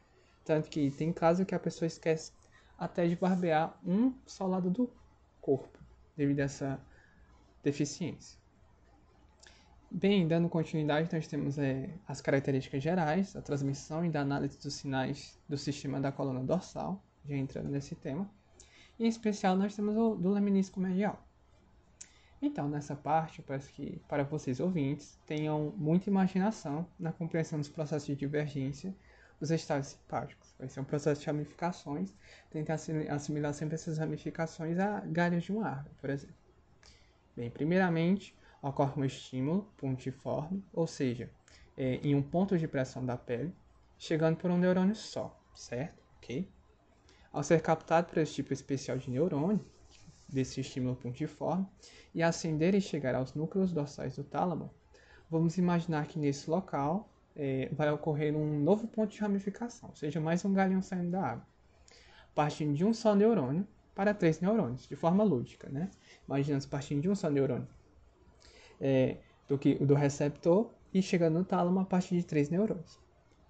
Tanto 0.43 0.69
que 0.69 0.91
tem 0.91 1.11
casos 1.13 1.45
que 1.45 1.55
a 1.55 1.59
pessoa 1.59 1.87
esquece 1.87 2.31
até 2.77 3.07
de 3.07 3.15
barbear 3.15 3.79
um 3.85 4.13
só 4.25 4.45
lado 4.45 4.69
do 4.69 4.91
corpo 5.41 5.79
devido 6.15 6.41
a 6.41 6.43
essa 6.43 6.79
deficiência. 7.63 8.37
Bem, 9.89 10.27
dando 10.27 10.49
continuidade, 10.49 11.09
nós 11.13 11.27
temos 11.27 11.57
é, 11.57 11.89
as 12.07 12.19
características 12.19 12.83
gerais, 12.83 13.35
a 13.35 13.41
transmissão 13.41 14.03
e 14.05 14.09
da 14.09 14.21
análise 14.21 14.59
dos 14.59 14.73
sinais 14.73 15.39
do 15.47 15.57
sistema 15.57 16.01
da 16.01 16.11
coluna 16.11 16.43
dorsal, 16.43 17.01
já 17.25 17.35
entrando 17.35 17.69
nesse 17.69 17.95
tema. 17.95 18.29
Em 18.99 19.07
especial, 19.07 19.55
nós 19.55 19.75
temos 19.75 19.95
o 19.95 20.15
do 20.15 20.29
laminisco 20.29 20.79
medial. 20.79 21.24
Então, 22.41 22.67
nessa 22.67 22.95
parte, 22.95 23.39
eu 23.39 23.45
peço 23.45 23.71
que, 23.71 24.01
para 24.07 24.23
vocês 24.23 24.59
ouvintes, 24.59 25.17
tenham 25.25 25.73
muita 25.77 26.09
imaginação 26.09 26.87
na 26.99 27.11
compreensão 27.11 27.59
dos 27.59 27.69
processos 27.69 28.05
de 28.05 28.15
divergência 28.15 28.93
dos 29.39 29.51
estados 29.51 29.87
simpáticos. 29.87 30.53
Vai 30.57 30.67
ser 30.67 30.79
um 30.79 30.83
processo 30.83 31.21
de 31.21 31.27
ramificações, 31.27 32.13
tentar 32.49 32.75
assimilar 33.09 33.53
sempre 33.53 33.75
essas 33.75 33.97
ramificações 33.97 34.77
a 34.79 34.99
galhos 35.01 35.43
de 35.43 35.51
uma 35.51 35.67
árvore, 35.67 35.95
por 35.99 36.09
exemplo. 36.09 36.35
Bem, 37.35 37.49
primeiramente, 37.49 38.35
ocorre 38.61 39.01
um 39.01 39.05
estímulo 39.05 39.69
pontiforme, 39.77 40.63
ou 40.71 40.87
seja, 40.87 41.29
é, 41.77 41.95
em 41.95 42.15
um 42.15 42.21
ponto 42.21 42.57
de 42.57 42.67
pressão 42.67 43.05
da 43.05 43.17
pele, 43.17 43.53
chegando 43.97 44.37
por 44.37 44.49
um 44.49 44.57
neurônio 44.57 44.95
só, 44.95 45.37
certo? 45.53 46.01
Ok? 46.17 46.49
Ao 47.31 47.43
ser 47.43 47.61
captado 47.61 48.07
por 48.07 48.17
esse 48.17 48.33
tipo 48.33 48.53
especial 48.53 48.97
de 48.97 49.09
neurônio, 49.09 49.65
desse 50.27 50.61
estímulo 50.61 50.95
pontiforme, 50.95 51.65
e 52.13 52.23
ascender 52.23 52.75
e 52.75 52.81
chegar 52.81 53.15
aos 53.15 53.33
núcleos 53.33 53.71
dorsais 53.71 54.15
do 54.15 54.23
tálamo, 54.23 54.71
vamos 55.29 55.57
imaginar 55.57 56.07
que 56.07 56.19
nesse 56.19 56.49
local 56.49 57.09
é, 57.35 57.69
vai 57.71 57.91
ocorrer 57.91 58.35
um 58.35 58.59
novo 58.59 58.87
ponto 58.87 59.11
de 59.11 59.19
ramificação, 59.19 59.89
ou 59.89 59.95
seja, 59.95 60.19
mais 60.19 60.43
um 60.45 60.53
galinho 60.53 60.81
saindo 60.81 61.11
da 61.11 61.21
água, 61.21 61.47
partindo 62.33 62.73
de 62.73 62.85
um 62.85 62.93
só 62.93 63.13
neurônio 63.13 63.67
para 63.93 64.13
três 64.13 64.39
neurônios, 64.39 64.87
de 64.87 64.95
forma 64.95 65.23
lúdica, 65.23 65.69
né? 65.69 65.89
Imaginando 66.27 66.67
partindo 66.67 67.01
de 67.01 67.09
um 67.09 67.15
só 67.15 67.29
neurônio 67.29 67.67
é, 68.79 69.17
do, 69.47 69.57
que, 69.57 69.75
do 69.75 69.93
receptor 69.93 70.69
e 70.93 71.01
chegando 71.01 71.39
no 71.39 71.45
tálamo 71.45 71.79
a 71.79 71.85
partir 71.85 72.15
de 72.15 72.23
três 72.23 72.49
neurônios. 72.49 72.99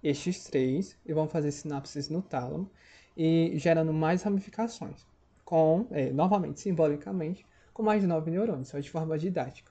Estes 0.02 0.44
três 0.44 0.96
vão 1.06 1.28
fazer 1.28 1.50
sinapses 1.50 2.08
no 2.08 2.22
tálamo 2.22 2.70
e 3.16 3.52
gerando 3.56 3.92
mais 3.92 4.22
ramificações, 4.22 5.06
com, 5.46 5.86
é, 5.92 6.10
novamente, 6.10 6.60
simbolicamente, 6.60 7.46
com 7.72 7.80
mais 7.80 8.02
nove 8.02 8.32
neurônios, 8.32 8.66
só 8.68 8.80
de 8.80 8.90
forma 8.90 9.16
didática, 9.16 9.70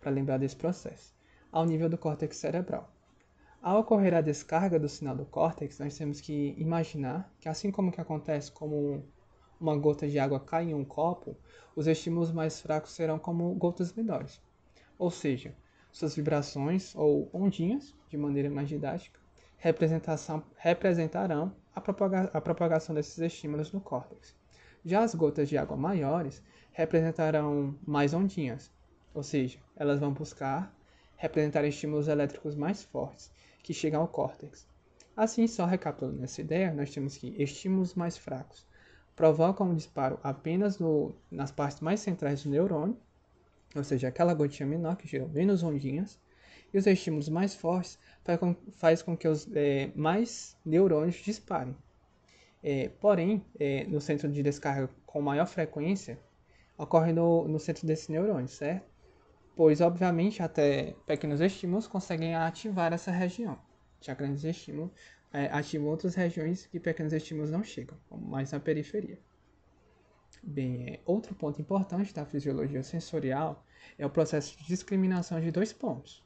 para 0.00 0.12
lembrar 0.12 0.38
desse 0.38 0.54
processo, 0.54 1.12
ao 1.50 1.64
nível 1.64 1.88
do 1.88 1.98
córtex 1.98 2.36
cerebral. 2.36 2.88
Ao 3.60 3.80
ocorrer 3.80 4.14
a 4.14 4.20
descarga 4.20 4.78
do 4.78 4.88
sinal 4.88 5.16
do 5.16 5.24
córtex, 5.24 5.80
nós 5.80 5.98
temos 5.98 6.20
que 6.20 6.54
imaginar 6.56 7.28
que, 7.40 7.48
assim 7.48 7.72
como 7.72 7.90
que 7.90 8.00
acontece 8.00 8.52
como 8.52 9.04
uma 9.60 9.76
gota 9.76 10.06
de 10.06 10.20
água 10.20 10.38
cai 10.38 10.70
em 10.70 10.74
um 10.74 10.84
copo, 10.84 11.36
os 11.74 11.88
estímulos 11.88 12.30
mais 12.30 12.60
fracos 12.60 12.92
serão 12.92 13.18
como 13.18 13.52
gotas 13.54 13.92
menores. 13.92 14.40
Ou 14.96 15.10
seja, 15.10 15.52
suas 15.90 16.14
vibrações 16.14 16.94
ou 16.94 17.28
ondinhas, 17.32 17.92
de 18.08 18.16
maneira 18.16 18.48
mais 18.48 18.68
didática, 18.68 19.18
representarão 19.58 21.52
a, 21.74 21.80
propaga 21.80 22.30
a 22.32 22.40
propagação 22.40 22.94
desses 22.94 23.18
estímulos 23.18 23.72
no 23.72 23.80
córtex. 23.80 24.36
Já 24.86 25.02
as 25.02 25.16
gotas 25.16 25.48
de 25.48 25.58
água 25.58 25.76
maiores 25.76 26.40
representarão 26.72 27.76
mais 27.84 28.14
ondinhas, 28.14 28.70
ou 29.12 29.20
seja, 29.20 29.58
elas 29.74 29.98
vão 29.98 30.12
buscar 30.12 30.72
representar 31.16 31.64
estímulos 31.64 32.06
elétricos 32.06 32.54
mais 32.54 32.84
fortes 32.84 33.32
que 33.64 33.74
chegam 33.74 34.00
ao 34.00 34.06
córtex. 34.06 34.64
Assim, 35.16 35.48
só 35.48 35.66
recapitulando 35.66 36.22
essa 36.22 36.40
ideia, 36.40 36.72
nós 36.72 36.90
temos 36.90 37.16
que 37.16 37.34
estímulos 37.36 37.96
mais 37.96 38.16
fracos 38.16 38.64
provocam 39.16 39.70
um 39.70 39.74
disparo 39.74 40.20
apenas 40.22 40.78
no, 40.78 41.12
nas 41.28 41.50
partes 41.50 41.80
mais 41.80 41.98
centrais 41.98 42.44
do 42.44 42.50
neurônio, 42.50 42.96
ou 43.74 43.82
seja, 43.82 44.06
aquela 44.06 44.34
gotinha 44.34 44.68
menor 44.68 44.96
que 44.96 45.08
gera 45.08 45.26
menos 45.26 45.64
ondinhas, 45.64 46.16
e 46.72 46.78
os 46.78 46.86
estímulos 46.86 47.28
mais 47.28 47.56
fortes 47.56 47.98
faz 48.22 48.38
com, 48.38 48.54
faz 48.76 49.02
com 49.02 49.16
que 49.16 49.26
os 49.26 49.48
é, 49.52 49.90
mais 49.96 50.56
neurônios 50.64 51.16
disparem. 51.16 51.74
É, 52.62 52.88
porém, 53.00 53.44
é, 53.58 53.84
no 53.84 54.00
centro 54.00 54.28
de 54.30 54.42
descarga 54.42 54.90
com 55.04 55.20
maior 55.20 55.46
frequência, 55.46 56.18
ocorre 56.76 57.12
no, 57.12 57.46
no 57.46 57.58
centro 57.58 57.86
desse 57.86 58.10
neurônio, 58.10 58.48
certo? 58.48 58.86
Pois, 59.54 59.80
obviamente, 59.80 60.42
até 60.42 60.94
pequenos 61.06 61.40
estímulos 61.40 61.86
conseguem 61.86 62.34
ativar 62.34 62.92
essa 62.92 63.10
região. 63.10 63.58
Já 64.00 64.14
grandes 64.14 64.44
estímulos 64.44 64.90
é, 65.32 65.46
ativam 65.46 65.88
outras 65.88 66.14
regiões 66.14 66.66
que 66.66 66.78
pequenos 66.78 67.12
estímulos 67.12 67.50
não 67.50 67.64
chegam, 67.64 67.96
como 68.08 68.26
mais 68.26 68.52
na 68.52 68.60
periferia. 68.60 69.18
Bem, 70.42 70.90
é, 70.90 71.00
outro 71.04 71.34
ponto 71.34 71.60
importante 71.60 72.14
da 72.14 72.24
fisiologia 72.24 72.82
sensorial 72.82 73.64
é 73.98 74.04
o 74.04 74.10
processo 74.10 74.56
de 74.58 74.66
discriminação 74.66 75.40
de 75.40 75.50
dois 75.50 75.72
pontos. 75.72 76.24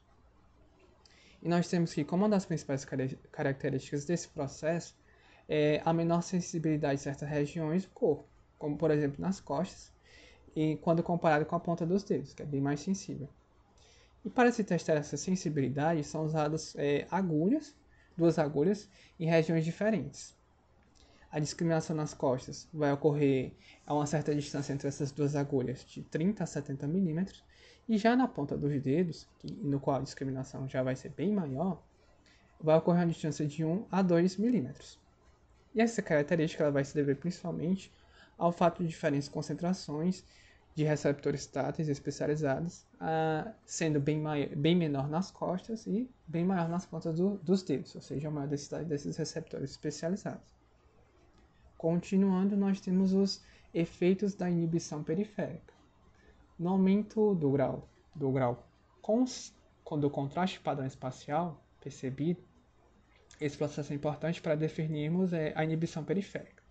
E 1.41 1.49
nós 1.49 1.67
temos 1.67 1.93
que, 1.93 2.03
como 2.03 2.23
uma 2.23 2.29
das 2.29 2.45
principais 2.45 2.85
características 3.31 4.05
desse 4.05 4.27
processo, 4.27 4.95
é 5.53 5.81
a 5.83 5.91
menor 5.91 6.21
sensibilidade 6.21 6.95
de 6.95 7.01
certas 7.01 7.27
regiões 7.27 7.83
do 7.83 7.89
corpo, 7.89 8.23
como 8.57 8.77
por 8.77 8.89
exemplo 8.89 9.21
nas 9.21 9.41
costas, 9.41 9.91
e 10.55 10.77
quando 10.77 11.03
comparado 11.03 11.45
com 11.45 11.53
a 11.57 11.59
ponta 11.59 11.85
dos 11.85 12.03
dedos, 12.03 12.33
que 12.33 12.41
é 12.41 12.45
bem 12.45 12.61
mais 12.61 12.79
sensível. 12.79 13.27
E 14.23 14.29
para 14.29 14.49
se 14.53 14.63
testar 14.63 14.93
essa 14.93 15.17
sensibilidade, 15.17 16.05
são 16.05 16.23
usadas 16.23 16.73
é, 16.77 17.05
agulhas, 17.11 17.75
duas 18.15 18.39
agulhas, 18.39 18.87
em 19.19 19.25
regiões 19.25 19.65
diferentes. 19.65 20.33
A 21.29 21.37
discriminação 21.37 21.97
nas 21.97 22.13
costas 22.13 22.65
vai 22.73 22.93
ocorrer 22.93 23.51
a 23.85 23.93
uma 23.93 24.05
certa 24.05 24.33
distância 24.33 24.71
entre 24.71 24.87
essas 24.87 25.11
duas 25.11 25.35
agulhas, 25.35 25.83
de 25.83 26.01
30 26.01 26.45
a 26.45 26.47
70 26.47 26.87
milímetros, 26.87 27.43
e 27.89 27.97
já 27.97 28.15
na 28.15 28.25
ponta 28.25 28.57
dos 28.57 28.81
dedos, 28.81 29.27
que, 29.37 29.51
no 29.51 29.81
qual 29.81 29.97
a 29.97 30.01
discriminação 30.01 30.69
já 30.69 30.81
vai 30.81 30.95
ser 30.95 31.09
bem 31.09 31.33
maior, 31.33 31.83
vai 32.57 32.77
ocorrer 32.77 33.01
uma 33.01 33.11
distância 33.11 33.45
de 33.45 33.65
1 33.65 33.87
a 33.91 34.01
2 34.01 34.37
milímetros. 34.37 35.01
E 35.73 35.81
essa 35.81 36.01
característica 36.01 36.63
ela 36.63 36.71
vai 36.71 36.83
se 36.83 36.93
dever 36.93 37.15
principalmente 37.17 37.91
ao 38.37 38.51
fato 38.51 38.81
de 38.81 38.89
diferentes 38.89 39.29
concentrações 39.29 40.23
de 40.73 40.83
receptores 40.83 41.45
táteis 41.45 41.89
especializados, 41.89 42.85
uh, 42.95 43.51
sendo 43.65 43.99
bem, 43.99 44.23
bem 44.55 44.75
menor 44.75 45.09
nas 45.09 45.29
costas 45.29 45.85
e 45.85 46.09
bem 46.25 46.45
maior 46.45 46.69
nas 46.69 46.85
pontas 46.85 47.17
do, 47.17 47.37
dos 47.39 47.61
dedos, 47.61 47.93
ou 47.95 48.01
seja, 48.01 48.29
a 48.29 48.31
maior 48.31 48.47
densidade 48.47 48.85
desses 48.85 49.17
receptores 49.17 49.71
especializados. 49.71 50.55
Continuando, 51.77 52.55
nós 52.55 52.79
temos 52.79 53.11
os 53.13 53.43
efeitos 53.73 54.33
da 54.33 54.49
inibição 54.49 55.03
periférica. 55.03 55.73
No 56.57 56.69
aumento 56.69 57.35
do 57.35 57.51
grau, 57.51 57.89
do 58.15 58.31
grau 58.31 58.67
cons, 59.01 59.53
do 59.99 60.09
contraste 60.09 60.59
padrão 60.59 60.85
espacial 60.85 61.61
percebido, 61.81 62.41
esse 63.41 63.57
processo 63.57 63.91
é 63.91 63.95
importante 63.95 64.39
para 64.41 64.55
definirmos 64.55 65.33
é, 65.33 65.51
a 65.55 65.63
inibição 65.63 66.03
periférica. 66.03 66.61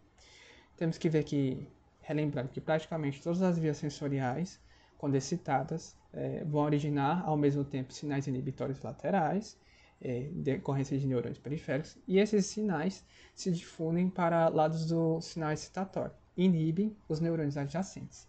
Temos 0.76 0.96
que 0.96 1.08
ver 1.08 1.24
que, 1.24 1.68
relembrando 2.00 2.48
que 2.48 2.60
praticamente 2.60 3.20
todas 3.20 3.42
as 3.42 3.58
vias 3.58 3.76
sensoriais, 3.76 4.60
quando 4.96 5.16
excitadas, 5.16 5.96
é, 6.12 6.44
vão 6.44 6.62
originar 6.62 7.22
ao 7.26 7.36
mesmo 7.36 7.64
tempo 7.64 7.92
sinais 7.92 8.26
inibitórios 8.28 8.80
laterais, 8.80 9.58
é, 10.00 10.28
decorrência 10.32 10.96
de 10.96 11.06
neurônios 11.06 11.38
periféricos, 11.38 11.98
e 12.06 12.18
esses 12.18 12.46
sinais 12.46 13.04
se 13.34 13.50
difundem 13.50 14.08
para 14.08 14.48
lados 14.48 14.86
do 14.86 15.20
sinal 15.20 15.52
excitatório, 15.52 16.14
inibem 16.36 16.96
os 17.08 17.20
neurônios 17.20 17.56
adjacentes. 17.56 18.28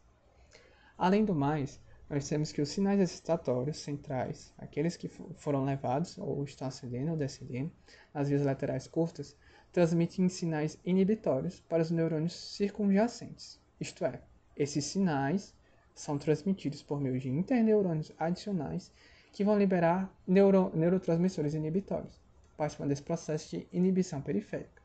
Além 0.98 1.24
do 1.24 1.34
mais, 1.34 1.80
nós 2.12 2.28
temos 2.28 2.52
que 2.52 2.62
os 2.62 2.68
sinais 2.68 3.00
excitatórios 3.00 3.78
centrais, 3.78 4.54
aqueles 4.58 4.98
que 4.98 5.08
foram 5.08 5.64
levados 5.64 6.18
ou 6.18 6.44
estão 6.44 6.68
ascendendo 6.68 7.12
ou 7.12 7.18
descendendo 7.18 7.72
nas 8.14 8.28
vias 8.28 8.44
laterais 8.44 8.86
curtas, 8.86 9.34
transmitem 9.72 10.28
sinais 10.28 10.78
inibitórios 10.84 11.62
para 11.62 11.82
os 11.82 11.90
neurônios 11.90 12.34
circunjacentes. 12.34 13.62
Isto 13.80 14.04
é, 14.04 14.20
esses 14.58 14.84
sinais 14.84 15.56
são 15.96 16.18
transmitidos 16.18 16.84
por 16.84 17.00
meio 17.00 17.18
de 17.18 17.30
interneurônios 17.30 18.12
adicionais 18.20 18.92
que 19.32 19.46
vão 19.46 19.58
liberar 19.58 20.14
neuro, 20.28 20.70
neurotransmissores 20.76 21.54
inibitórios, 21.54 22.20
participando 22.58 22.90
desse 22.90 23.04
processo 23.04 23.56
de 23.56 23.68
inibição 23.72 24.22
periférica. 24.22 24.82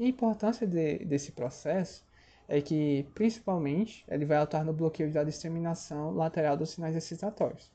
E 0.00 0.04
a 0.04 0.08
importância 0.08 0.66
de, 0.66 0.98
desse 1.04 1.30
processo 1.30 2.04
é 2.48 2.60
que, 2.60 3.06
principalmente, 3.14 4.04
ele 4.08 4.24
vai 4.24 4.36
atuar 4.36 4.64
no 4.64 4.72
bloqueio 4.72 5.12
da 5.12 5.24
disseminação 5.24 6.12
lateral 6.12 6.56
dos 6.56 6.70
sinais 6.70 6.94
excitatórios. 6.94 7.72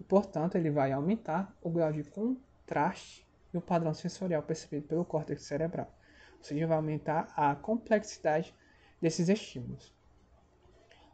E, 0.00 0.04
portanto, 0.04 0.56
ele 0.56 0.70
vai 0.70 0.92
aumentar 0.92 1.54
o 1.62 1.70
grau 1.70 1.92
de 1.92 2.04
contraste 2.04 3.26
e 3.52 3.58
o 3.58 3.60
padrão 3.60 3.92
sensorial 3.92 4.42
percebido 4.42 4.86
pelo 4.86 5.04
córtex 5.04 5.42
cerebral. 5.42 5.92
Ou 6.38 6.44
seja, 6.44 6.66
vai 6.66 6.76
aumentar 6.76 7.32
a 7.36 7.54
complexidade 7.54 8.54
desses 9.00 9.28
estímulos. 9.28 9.92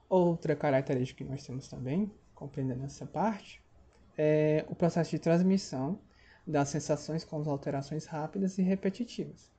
Outra 0.09 0.55
característica 0.55 1.25
que 1.25 1.31
nós 1.31 1.45
temos 1.45 1.69
também, 1.69 2.13
compreendendo 2.35 2.85
essa 2.85 3.07
parte, 3.07 3.63
é 4.17 4.65
o 4.69 4.75
processo 4.75 5.11
de 5.11 5.19
transmissão 5.19 5.99
das 6.47 6.69
sensações 6.69 7.25
com 7.25 7.41
as 7.41 7.49
alterações 7.49 8.05
rápidas 8.05 8.59
e 8.59 8.63
repetitivas. 8.63 9.54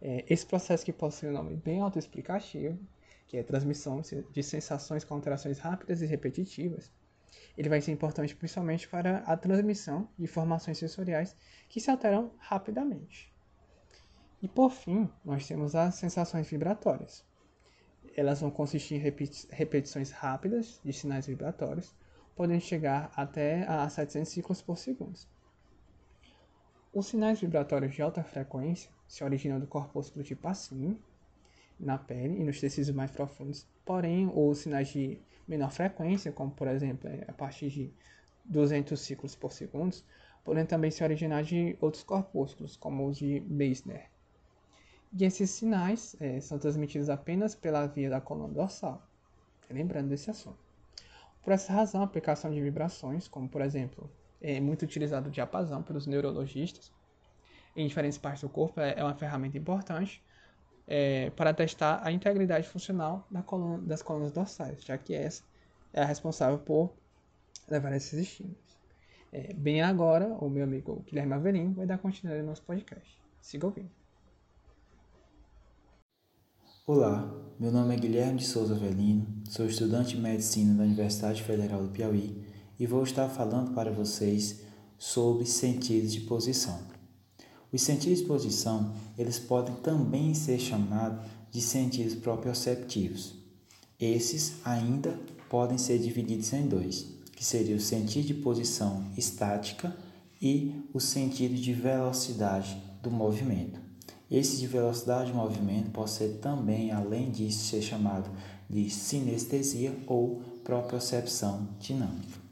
É, 0.00 0.24
esse 0.28 0.46
processo 0.46 0.84
que 0.84 0.92
possui 0.92 1.28
um 1.28 1.32
nome 1.32 1.56
bem 1.56 1.80
autoexplicativo, 1.80 2.78
que 3.26 3.36
é 3.36 3.42
transmissão 3.42 4.00
de 4.32 4.42
sensações 4.42 5.04
com 5.04 5.14
alterações 5.14 5.58
rápidas 5.58 6.02
e 6.02 6.06
repetitivas, 6.06 6.90
ele 7.56 7.68
vai 7.68 7.80
ser 7.80 7.92
importante 7.92 8.34
principalmente 8.34 8.88
para 8.88 9.18
a 9.18 9.36
transmissão 9.36 10.08
de 10.18 10.24
informações 10.24 10.78
sensoriais 10.78 11.36
que 11.68 11.80
se 11.80 11.90
alteram 11.90 12.32
rapidamente. 12.38 13.32
E 14.42 14.48
por 14.48 14.70
fim, 14.70 15.08
nós 15.24 15.46
temos 15.46 15.74
as 15.74 15.94
sensações 15.96 16.48
vibratórias. 16.48 17.24
Elas 18.16 18.40
vão 18.40 18.50
consistir 18.50 18.94
em 18.94 18.98
repetições 19.50 20.10
rápidas 20.10 20.80
de 20.82 20.92
sinais 20.92 21.26
vibratórios, 21.26 21.94
podendo 22.34 22.62
chegar 22.62 23.12
até 23.14 23.64
a 23.68 23.88
700 23.88 24.32
ciclos 24.32 24.62
por 24.62 24.78
segundo. 24.78 25.18
Os 26.92 27.06
sinais 27.06 27.40
vibratórios 27.40 27.94
de 27.94 28.02
alta 28.02 28.24
frequência 28.24 28.90
se 29.06 29.22
originam 29.22 29.60
do 29.60 29.66
corpúsculo 29.66 30.24
de 30.24 30.34
Pacini, 30.34 31.00
na 31.78 31.96
pele 31.96 32.40
e 32.40 32.44
nos 32.44 32.58
tecidos 32.58 32.90
mais 32.90 33.12
profundos. 33.12 33.64
Porém, 33.84 34.28
os 34.34 34.58
sinais 34.58 34.88
de 34.88 35.20
menor 35.46 35.70
frequência, 35.70 36.32
como 36.32 36.50
por 36.50 36.66
exemplo 36.66 37.08
é, 37.08 37.24
a 37.28 37.32
partir 37.32 37.70
de 37.70 37.94
200 38.44 38.98
ciclos 39.00 39.36
por 39.36 39.52
segundo, 39.52 39.96
podem 40.44 40.66
também 40.66 40.90
se 40.90 41.04
originar 41.04 41.44
de 41.44 41.76
outros 41.80 42.02
corpúsculos, 42.02 42.76
como 42.76 43.06
os 43.06 43.18
de 43.18 43.38
Meissner. 43.42 44.10
E 45.12 45.24
esses 45.24 45.48
sinais 45.50 46.16
é, 46.20 46.40
são 46.40 46.58
transmitidos 46.58 47.08
apenas 47.08 47.54
pela 47.54 47.86
via 47.86 48.10
da 48.10 48.20
coluna 48.20 48.52
dorsal. 48.52 49.00
Lembrando 49.70 50.08
desse 50.08 50.28
assunto. 50.28 50.58
Por 51.40 51.52
essa 51.52 51.72
razão, 51.72 52.00
a 52.00 52.04
aplicação 52.04 52.50
de 52.50 52.60
vibrações, 52.60 53.28
como 53.28 53.48
por 53.48 53.60
exemplo 53.60 54.10
é 54.40 54.60
muito 54.60 54.82
utilizado 54.82 55.28
o 55.28 55.30
diapasão 55.30 55.82
pelos 55.82 56.06
neurologistas 56.06 56.90
em 57.76 57.86
diferentes 57.86 58.18
partes 58.18 58.42
do 58.42 58.48
corpo, 58.48 58.80
é, 58.80 58.94
é 58.96 59.04
uma 59.04 59.14
ferramenta 59.14 59.56
importante 59.56 60.22
é, 60.86 61.30
para 61.30 61.54
testar 61.54 62.00
a 62.04 62.10
integridade 62.10 62.68
funcional 62.68 63.26
da 63.30 63.42
coluna, 63.42 63.78
das 63.78 64.02
colunas 64.02 64.32
dorsais, 64.32 64.82
já 64.82 64.98
que 64.98 65.14
essa 65.14 65.42
é 65.92 66.02
a 66.02 66.04
responsável 66.04 66.58
por 66.58 66.92
levar 67.68 67.92
esses 67.94 68.18
estímulos. 68.18 68.58
É, 69.32 69.52
bem 69.54 69.80
agora, 69.80 70.26
o 70.26 70.50
meu 70.50 70.64
amigo 70.64 71.04
Guilherme 71.06 71.32
Avelino 71.34 71.74
vai 71.74 71.86
dar 71.86 71.98
continuidade 71.98 72.40
ao 72.40 72.48
nosso 72.48 72.62
podcast. 72.62 73.20
Siga 73.40 73.66
ouvindo. 73.66 73.90
Olá, 76.84 77.32
meu 77.60 77.70
nome 77.70 77.94
é 77.94 77.98
Guilherme 77.98 78.38
de 78.38 78.46
Souza 78.46 78.74
Avelino, 78.74 79.44
sou 79.48 79.66
estudante 79.66 80.16
de 80.16 80.20
medicina 80.20 80.74
da 80.74 80.82
Universidade 80.82 81.40
Federal 81.40 81.84
do 81.84 81.90
Piauí 81.90 82.49
e 82.80 82.86
vou 82.86 83.02
estar 83.02 83.28
falando 83.28 83.74
para 83.74 83.92
vocês 83.92 84.60
sobre 84.98 85.44
sentidos 85.44 86.12
de 86.14 86.22
posição. 86.22 86.78
Os 87.70 87.82
sentidos 87.82 88.20
de 88.20 88.24
posição, 88.24 88.92
eles 89.18 89.38
podem 89.38 89.74
também 89.76 90.32
ser 90.32 90.58
chamados 90.58 91.22
de 91.50 91.60
sentidos 91.60 92.14
proprioceptivos. 92.14 93.34
Esses 94.00 94.54
ainda 94.64 95.16
podem 95.50 95.76
ser 95.76 95.98
divididos 95.98 96.52
em 96.54 96.66
dois, 96.66 97.06
que 97.36 97.44
seria 97.44 97.76
o 97.76 97.80
sentido 97.80 98.28
de 98.28 98.34
posição 98.34 99.04
estática 99.14 99.94
e 100.40 100.74
o 100.94 100.98
sentido 100.98 101.54
de 101.54 101.74
velocidade 101.74 102.80
do 103.02 103.10
movimento. 103.10 103.78
Esse 104.30 104.56
de 104.56 104.66
velocidade 104.66 105.30
de 105.30 105.36
movimento 105.36 105.90
pode 105.90 106.12
ser 106.12 106.38
também, 106.40 106.92
além 106.92 107.30
disso, 107.30 107.66
ser 107.66 107.82
chamado 107.82 108.30
de 108.70 108.88
sinestesia 108.88 109.94
ou 110.06 110.40
propriocepção 110.64 111.68
dinâmica. 111.78 112.49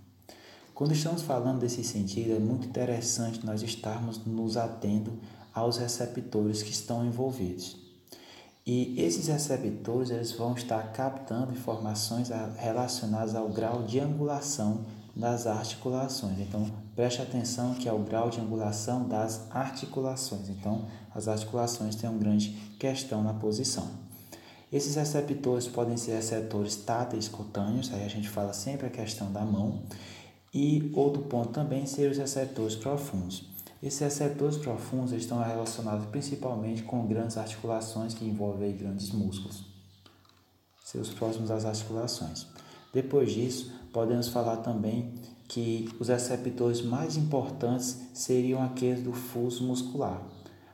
Quando 0.78 0.92
estamos 0.92 1.22
falando 1.22 1.58
desse 1.58 1.82
sentido, 1.82 2.36
é 2.36 2.38
muito 2.38 2.68
interessante 2.68 3.44
nós 3.44 3.62
estarmos 3.62 4.24
nos 4.24 4.56
atendo 4.56 5.18
aos 5.52 5.76
receptores 5.76 6.62
que 6.62 6.70
estão 6.70 7.04
envolvidos. 7.04 7.76
E 8.64 8.94
esses 8.96 9.26
receptores 9.26 10.10
eles 10.10 10.30
vão 10.30 10.54
estar 10.54 10.92
captando 10.92 11.52
informações 11.52 12.30
relacionadas 12.56 13.34
ao 13.34 13.48
grau 13.48 13.82
de 13.82 13.98
angulação 13.98 14.84
das 15.16 15.48
articulações. 15.48 16.38
Então, 16.38 16.70
preste 16.94 17.20
atenção 17.20 17.74
que 17.74 17.88
é 17.88 17.92
o 17.92 17.98
grau 17.98 18.30
de 18.30 18.40
angulação 18.40 19.02
das 19.08 19.50
articulações. 19.50 20.48
Então, 20.48 20.86
as 21.12 21.26
articulações 21.26 21.96
têm 21.96 22.08
uma 22.08 22.20
grande 22.20 22.50
questão 22.78 23.20
na 23.20 23.34
posição. 23.34 23.88
Esses 24.70 24.94
receptores 24.94 25.66
podem 25.66 25.96
ser 25.96 26.12
receptores 26.12 26.76
táteis 26.76 27.26
cutâneos, 27.26 27.92
aí 27.92 28.04
a 28.04 28.08
gente 28.08 28.28
fala 28.28 28.52
sempre 28.52 28.86
a 28.86 28.90
questão 28.90 29.32
da 29.32 29.40
mão, 29.40 29.82
e 30.58 30.90
outro 30.92 31.22
ponto 31.22 31.50
também 31.50 31.86
seriam 31.86 32.10
os 32.10 32.18
receptores 32.18 32.74
profundos. 32.74 33.44
Esses 33.80 34.00
receptores 34.00 34.56
profundos 34.56 35.12
estão 35.12 35.40
relacionados 35.40 36.06
principalmente 36.06 36.82
com 36.82 37.06
grandes 37.06 37.36
articulações 37.36 38.12
que 38.12 38.24
envolvem 38.24 38.76
grandes 38.76 39.12
músculos, 39.12 39.62
seus 40.84 41.10
próximos 41.10 41.52
às 41.52 41.64
articulações. 41.64 42.44
Depois 42.92 43.30
disso, 43.30 43.72
podemos 43.92 44.26
falar 44.26 44.56
também 44.56 45.14
que 45.46 45.88
os 46.00 46.08
receptores 46.08 46.82
mais 46.82 47.16
importantes 47.16 47.96
seriam 48.12 48.60
aqueles 48.60 49.04
do 49.04 49.12
fuso 49.12 49.62
muscular. 49.62 50.20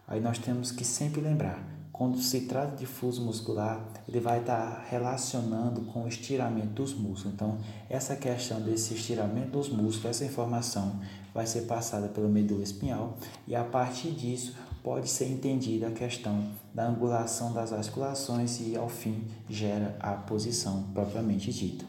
Aí 0.09 0.19
nós 0.19 0.39
temos 0.39 0.73
que 0.73 0.83
sempre 0.85 1.21
lembrar, 1.21 1.63
quando 1.95 2.19
se 2.19 2.41
trata 2.41 2.75
de 2.75 2.87
fuso 2.87 3.23
muscular, 3.23 3.81
ele 4.09 4.19
vai 4.19 4.41
estar 4.41 4.85
relacionando 4.91 5.83
com 5.83 6.03
o 6.03 6.09
estiramento 6.09 6.71
dos 6.71 6.93
músculos. 6.93 7.33
Então, 7.33 7.57
essa 7.89 8.17
questão 8.17 8.61
desse 8.61 8.95
estiramento 8.95 9.51
dos 9.51 9.69
músculos, 9.69 10.05
essa 10.05 10.25
informação 10.25 10.99
vai 11.33 11.47
ser 11.47 11.63
passada 11.63 12.09
pela 12.09 12.27
medula 12.27 12.65
espinhal 12.65 13.17
e 13.47 13.55
a 13.55 13.63
partir 13.63 14.11
disso 14.11 14.57
pode 14.83 15.09
ser 15.09 15.29
entendida 15.29 15.87
a 15.87 15.93
questão 15.93 16.45
da 16.75 16.85
angulação 16.85 17.53
das 17.53 17.73
articulações 17.73 18.61
e, 18.61 18.77
ao 18.77 18.89
fim, 18.89 19.29
gera 19.49 19.97
a 20.01 20.15
posição 20.15 20.83
propriamente 20.93 21.53
dita. 21.53 21.85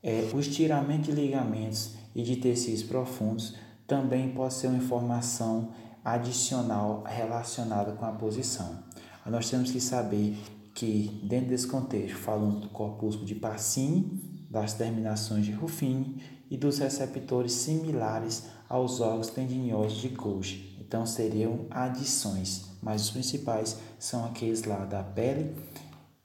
É, 0.00 0.30
o 0.32 0.38
estiramento 0.38 1.10
de 1.10 1.20
ligamentos 1.20 1.96
e 2.14 2.22
de 2.22 2.36
tecidos 2.36 2.84
profundos 2.84 3.56
também 3.84 4.30
pode 4.30 4.54
ser 4.54 4.68
uma 4.68 4.78
informação 4.78 5.70
adicional 6.04 7.02
relacionada 7.04 7.90
com 7.92 8.06
a 8.06 8.12
posição. 8.12 8.86
Nós 9.30 9.50
temos 9.50 9.70
que 9.70 9.80
saber 9.80 10.36
que, 10.74 11.20
dentro 11.24 11.48
desse 11.48 11.66
contexto, 11.66 12.16
falando 12.16 12.60
do 12.60 12.68
corpúsculo 12.68 13.26
de 13.26 13.34
Pacini, 13.34 14.46
das 14.50 14.74
terminações 14.74 15.44
de 15.44 15.52
Ruffini 15.52 16.22
e 16.50 16.56
dos 16.56 16.78
receptores 16.78 17.52
similares 17.52 18.44
aos 18.68 19.00
órgãos 19.00 19.28
tendinosos 19.28 20.00
de 20.00 20.08
Golgi. 20.08 20.76
Então, 20.80 21.04
seriam 21.04 21.66
adições, 21.70 22.66
mas 22.82 23.02
os 23.02 23.10
principais 23.10 23.78
são 23.98 24.24
aqueles 24.24 24.64
lá 24.64 24.84
da 24.84 25.02
pele 25.02 25.54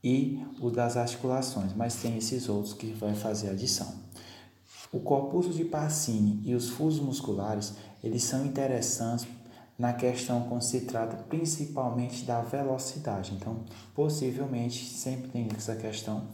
e 0.04 0.46
o 0.62 0.70
das 0.70 0.96
articulações, 0.96 1.74
mas 1.76 1.96
tem 1.96 2.18
esses 2.18 2.48
outros 2.48 2.74
que 2.74 2.88
vai 2.88 3.13
fazer 3.16 3.50
adição. 3.50 3.92
O 4.92 5.00
corpúsculo 5.00 5.58
de 5.58 5.66
Pacini 5.66 6.42
e 6.46 6.54
os 6.54 6.70
fusos 6.70 7.04
musculares, 7.04 7.74
eles 8.04 8.24
são 8.24 8.46
interessantes 8.46 9.26
na 9.78 9.94
questão 9.94 10.42
quando 10.44 10.62
se 10.62 10.82
trata 10.82 11.18
principalmente 11.30 12.26
da 12.26 12.42
velocidade. 12.42 13.34
Então, 13.34 13.64
possivelmente, 13.96 14.86
sempre 14.86 15.30
tem 15.30 15.48
essa 15.56 15.76
questão 15.76 16.28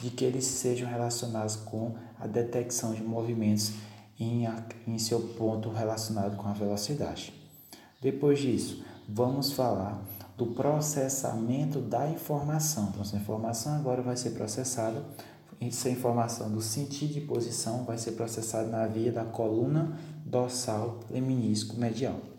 de 0.00 0.10
que 0.10 0.24
eles 0.24 0.44
sejam 0.44 0.88
relacionados 0.88 1.56
com 1.56 1.94
a 2.18 2.26
detecção 2.26 2.92
de 2.92 3.02
movimentos 3.02 3.72
em, 4.18 4.44
em 4.86 4.98
seu 4.98 5.20
ponto 5.20 5.70
relacionado 5.70 6.36
com 6.36 6.48
a 6.48 6.52
velocidade. 6.52 7.32
Depois 8.00 8.38
disso, 8.38 8.84
vamos 9.08 9.52
falar 9.52 10.00
do 10.36 10.46
processamento 10.48 11.80
da 11.80 12.08
informação. 12.08 12.88
Então, 12.90 13.02
essa 13.02 13.16
informação 13.16 13.74
agora 13.74 14.02
vai 14.02 14.16
ser 14.16 14.30
processada, 14.30 15.04
essa 15.60 15.88
informação 15.88 16.50
do 16.50 16.60
sentido 16.60 17.14
de 17.14 17.20
posição 17.20 17.84
vai 17.84 17.96
ser 17.96 18.12
processada 18.12 18.68
na 18.68 18.86
via 18.86 19.12
da 19.12 19.24
coluna 19.24 19.98
dorsal 20.24 21.00
leminisco 21.10 21.76
medial. 21.76 22.33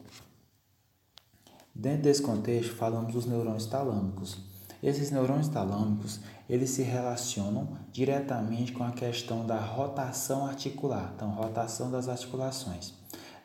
Dentro 1.75 2.03
desse 2.03 2.21
contexto, 2.21 2.73
falamos 2.73 3.11
dos 3.11 3.25
neurônios 3.25 3.65
talâmicos. 3.65 4.37
Esses 4.81 5.11
neurônios 5.11 5.49
talâmicos, 5.49 6.21
eles 6.49 6.69
se 6.69 6.83
relacionam 6.83 7.67
diretamente 7.91 8.71
com 8.71 8.83
a 8.83 8.91
questão 8.91 9.45
da 9.45 9.59
rotação 9.59 10.45
articular, 10.45 11.11
então 11.13 11.31
rotação 11.31 11.91
das 11.91 12.07
articulações. 12.07 12.93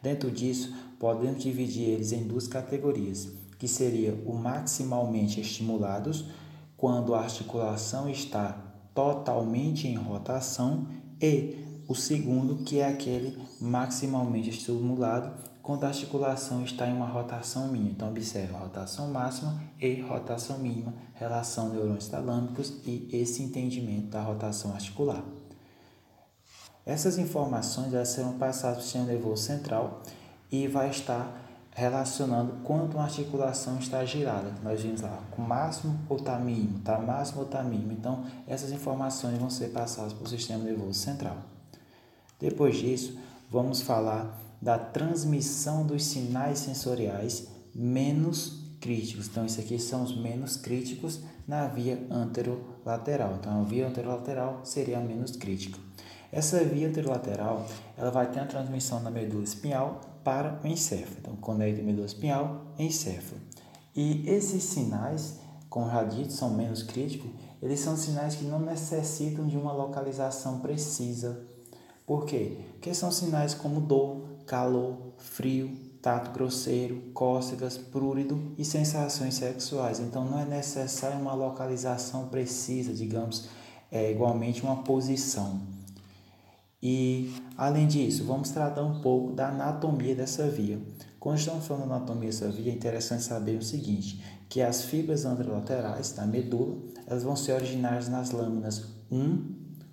Dentro 0.01 0.31
disso, 0.31 0.73
podemos 1.01 1.43
dividir 1.43 1.89
eles 1.89 2.13
em 2.13 2.23
duas 2.23 2.47
categorias, 2.47 3.29
que 3.59 3.67
seria 3.67 4.15
o 4.25 4.33
maximalmente 4.33 5.41
estimulados, 5.41 6.27
quando 6.77 7.17
a 7.17 7.23
articulação 7.23 8.09
está 8.09 8.53
totalmente 8.95 9.89
em 9.89 9.97
rotação, 9.97 10.87
e 11.21 11.83
o 11.89 11.97
segundo, 11.97 12.63
que 12.63 12.79
é 12.79 12.87
aquele 12.87 13.37
maximalmente 13.61 14.51
estimulado, 14.51 15.50
quando 15.71 15.85
a 15.85 15.87
articulação 15.87 16.65
está 16.65 16.89
em 16.89 16.93
uma 16.93 17.07
rotação 17.07 17.69
mínima. 17.69 17.93
Então, 17.93 18.09
observe 18.09 18.53
rotação 18.53 19.09
máxima 19.09 19.55
e 19.79 20.01
rotação 20.01 20.59
mínima, 20.59 20.93
relação 21.15 21.69
neurônios 21.69 22.09
talâmicos 22.09 22.73
e 22.85 23.09
esse 23.13 23.41
entendimento 23.41 24.09
da 24.09 24.21
rotação 24.21 24.73
articular. 24.73 25.23
Essas 26.85 27.19
informações 27.19 27.93
já 27.93 28.05
serão 28.05 28.33
passadas 28.33 28.79
para 28.79 28.81
o 28.81 28.83
sistema 28.83 29.05
nervoso 29.05 29.45
central 29.45 30.03
e 30.51 30.67
vai 30.67 30.91
estar 30.91 31.41
relacionando 31.71 32.65
quanto 32.65 32.95
uma 32.95 33.05
articulação 33.05 33.79
está 33.79 34.05
girada. 34.05 34.53
Nós 34.65 34.81
vimos 34.83 35.03
lá, 35.03 35.23
com 35.31 35.41
máximo 35.41 35.97
ou 36.09 36.17
está 36.17 36.37
mínimo, 36.37 36.79
está 36.79 36.99
máximo 36.99 37.43
ou 37.43 37.47
está 37.47 37.63
mínimo. 37.63 37.93
Então, 37.93 38.25
essas 38.49 38.73
informações 38.73 39.39
vão 39.39 39.49
ser 39.49 39.69
passadas 39.69 40.13
para 40.13 40.25
o 40.25 40.29
sistema 40.29 40.65
nervoso 40.65 40.95
central. 40.95 41.37
Depois 42.41 42.77
disso, 42.77 43.17
vamos 43.49 43.81
falar 43.83 44.50
da 44.61 44.79
transmissão 44.79 45.87
dos 45.87 46.05
sinais 46.05 46.59
sensoriais 46.59 47.49
menos 47.75 48.61
críticos. 48.81 49.29
Então, 49.29 49.45
isso 49.45 49.61
aqui 49.61 49.79
são 49.79 50.03
os 50.03 50.17
menos 50.17 50.57
críticos 50.57 51.21
na 51.47 51.67
via 51.67 52.07
anterolateral. 52.11 53.37
Então, 53.39 53.61
a 53.61 53.65
via 53.65 53.87
anterolateral 53.87 54.61
seria 54.65 54.99
a 54.99 55.03
menos 55.03 55.37
crítica. 55.37 55.79
Essa 56.33 56.63
via 56.65 56.89
anterolateral, 56.89 57.67
ela 57.97 58.11
vai 58.11 58.31
ter 58.31 58.41
a 58.41 58.47
transmissão 58.47 59.03
da 59.03 59.11
medula 59.11 59.45
espinhal 59.45 60.01
para 60.23 60.61
o 60.63 60.67
encéfalo. 60.67 61.17
Então, 61.21 61.37
conecta 61.37 61.83
medula 61.83 62.07
espinhal 62.07 62.67
encéfalo. 62.79 63.41
E 63.95 64.29
esses 64.29 64.63
sinais, 64.63 65.41
com 65.69 65.85
radito, 65.85 66.33
são 66.33 66.51
menos 66.51 66.83
críticos, 66.83 67.31
eles 67.61 67.81
são 67.81 67.97
sinais 67.97 68.37
que 68.37 68.45
não 68.45 68.61
necessitam 68.61 69.47
de 69.47 69.57
uma 69.57 69.73
localização 69.73 70.61
precisa. 70.61 71.45
Por 72.07 72.25
quê? 72.25 72.59
Porque 72.73 72.95
são 72.95 73.13
sinais 73.13 73.55
como 73.55 73.81
dor, 73.81 74.30
calor, 74.51 75.15
frio, 75.17 75.71
tato 76.03 76.33
grosseiro, 76.33 77.01
cócegas, 77.15 77.79
prurido 77.79 78.53
e 78.59 78.65
sensações 78.65 79.35
sexuais. 79.35 80.01
Então 80.01 80.25
não 80.25 80.41
é 80.41 80.45
necessário 80.45 81.21
uma 81.21 81.35
localização 81.35 82.27
precisa, 82.27 82.93
digamos, 82.93 83.49
é, 83.93 84.11
igualmente 84.11 84.65
uma 84.65 84.83
posição. 84.83 85.61
E 86.83 87.33
além 87.57 87.87
disso, 87.87 88.25
vamos 88.25 88.51
tratar 88.51 88.83
um 88.83 89.01
pouco 89.01 89.33
da 89.35 89.51
anatomia 89.51 90.17
dessa 90.17 90.49
via. 90.49 90.81
Quando 91.21 91.39
estamos 91.39 91.65
falando 91.65 91.89
da 91.89 91.95
anatomia 91.95 92.31
dessa 92.31 92.51
via, 92.51 92.73
é 92.73 92.75
interessante 92.75 93.23
saber 93.23 93.57
o 93.57 93.63
seguinte, 93.63 94.21
que 94.49 94.61
as 94.61 94.83
fibras 94.83 95.25
anterolaterais 95.25 96.11
da 96.11 96.27
medula, 96.27 96.77
elas 97.07 97.23
vão 97.23 97.37
ser 97.37 97.53
originárias 97.53 98.09
nas 98.09 98.33
lâminas 98.33 98.85
1, 99.13 99.45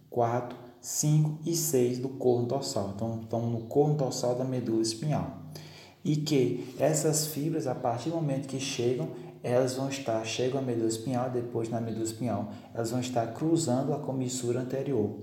4, 0.10 0.67
5 0.82 1.40
e 1.46 1.56
6 1.56 2.00
do 2.00 2.10
corno 2.10 2.48
dorsal. 2.48 2.94
Então, 2.96 3.20
estão 3.22 3.50
no 3.50 3.62
corno 3.62 3.96
dorsal 3.96 4.36
da 4.36 4.44
medula 4.44 4.82
espinhal. 4.82 5.44
E 6.04 6.16
que 6.16 6.74
essas 6.80 7.28
fibras, 7.28 7.68
a 7.68 7.76
partir 7.76 8.10
do 8.10 8.16
momento 8.16 8.48
que 8.48 8.60
chegam, 8.60 9.10
elas 9.44 9.76
vão 9.76 9.90
estar, 9.90 10.24
chegam 10.26 10.60
à 10.60 10.64
medula 10.64 10.88
espinhal, 10.88 11.30
depois 11.30 11.70
na 11.70 11.80
medula 11.82 12.04
espinhal, 12.04 12.52
elas 12.74 12.92
vão 12.92 13.00
estar 13.00 13.28
cruzando 13.34 13.94
a 13.94 14.00
comissura 14.00 14.62
anterior. 14.62 15.18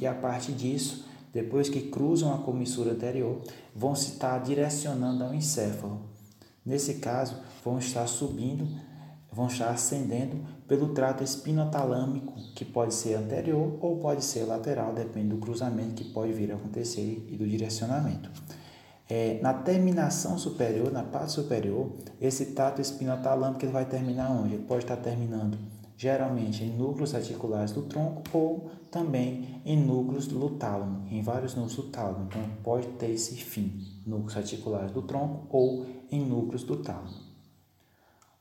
E 0.00 0.06
a 0.06 0.14
partir 0.14 0.52
disso, 0.52 1.04
depois 1.32 1.68
que 1.68 1.82
cruzam 1.82 2.34
a 2.34 2.38
comissura 2.38 2.92
anterior, 2.92 3.40
vão 3.74 3.94
se 3.94 4.12
estar 4.12 4.38
direcionando 4.38 5.24
ao 5.24 5.34
encéfalo. 5.34 6.00
Nesse 6.64 6.94
caso, 6.94 7.36
vão 7.64 7.78
estar 7.78 8.06
subindo, 8.06 8.66
vão 9.32 9.46
estar 9.46 9.70
ascendendo 9.70 10.36
pelo 10.68 10.90
trato 10.90 11.24
espinotalâmico, 11.24 12.34
que 12.54 12.64
pode 12.64 12.92
ser 12.92 13.14
anterior 13.14 13.78
ou 13.80 13.98
pode 13.98 14.22
ser 14.22 14.44
lateral, 14.44 14.92
depende 14.92 15.28
do 15.28 15.38
cruzamento 15.38 15.94
que 15.94 16.04
pode 16.04 16.32
vir 16.32 16.52
a 16.52 16.56
acontecer 16.56 17.26
e 17.28 17.36
do 17.36 17.48
direcionamento. 17.48 18.30
É, 19.08 19.40
na 19.40 19.54
terminação 19.54 20.36
superior, 20.36 20.92
na 20.92 21.02
parte 21.02 21.32
superior, 21.32 21.90
esse 22.20 22.52
trato 22.52 22.82
espinotalâmico 22.82 23.64
ele 23.64 23.72
vai 23.72 23.86
terminar 23.86 24.30
onde? 24.30 24.54
Ele 24.54 24.64
pode 24.64 24.84
estar 24.84 24.98
terminando 24.98 25.56
geralmente 25.96 26.62
em 26.62 26.76
núcleos 26.76 27.14
articulares 27.14 27.72
do 27.72 27.82
tronco 27.82 28.22
ou 28.32 28.70
também 28.90 29.60
em 29.64 29.76
núcleos 29.76 30.28
do 30.28 30.50
tálamo, 30.50 31.08
em 31.10 31.22
vários 31.22 31.54
núcleos 31.54 31.76
do 31.76 31.82
tálamo. 31.84 32.26
Então, 32.28 32.42
pode 32.62 32.86
ter 32.98 33.10
esse 33.10 33.34
fim, 33.36 33.82
núcleos 34.06 34.36
articulares 34.36 34.92
do 34.92 35.02
tronco 35.02 35.46
ou 35.50 35.86
em 36.10 36.24
núcleos 36.24 36.62
do 36.62 36.76
tálamo. 36.76 37.27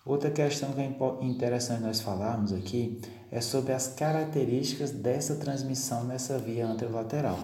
Outra 0.07 0.31
questão 0.31 0.71
que 0.71 0.79
é 0.79 0.89
interessante 1.19 1.83
nós 1.83 1.99
falarmos 1.99 2.53
aqui 2.53 3.01
é 3.29 3.41
sobre 3.41 3.73
as 3.73 3.89
características 3.89 4.89
dessa 4.89 5.35
transmissão 5.35 6.05
nessa 6.05 6.37
via 6.37 6.65
anterolateral. 6.65 7.37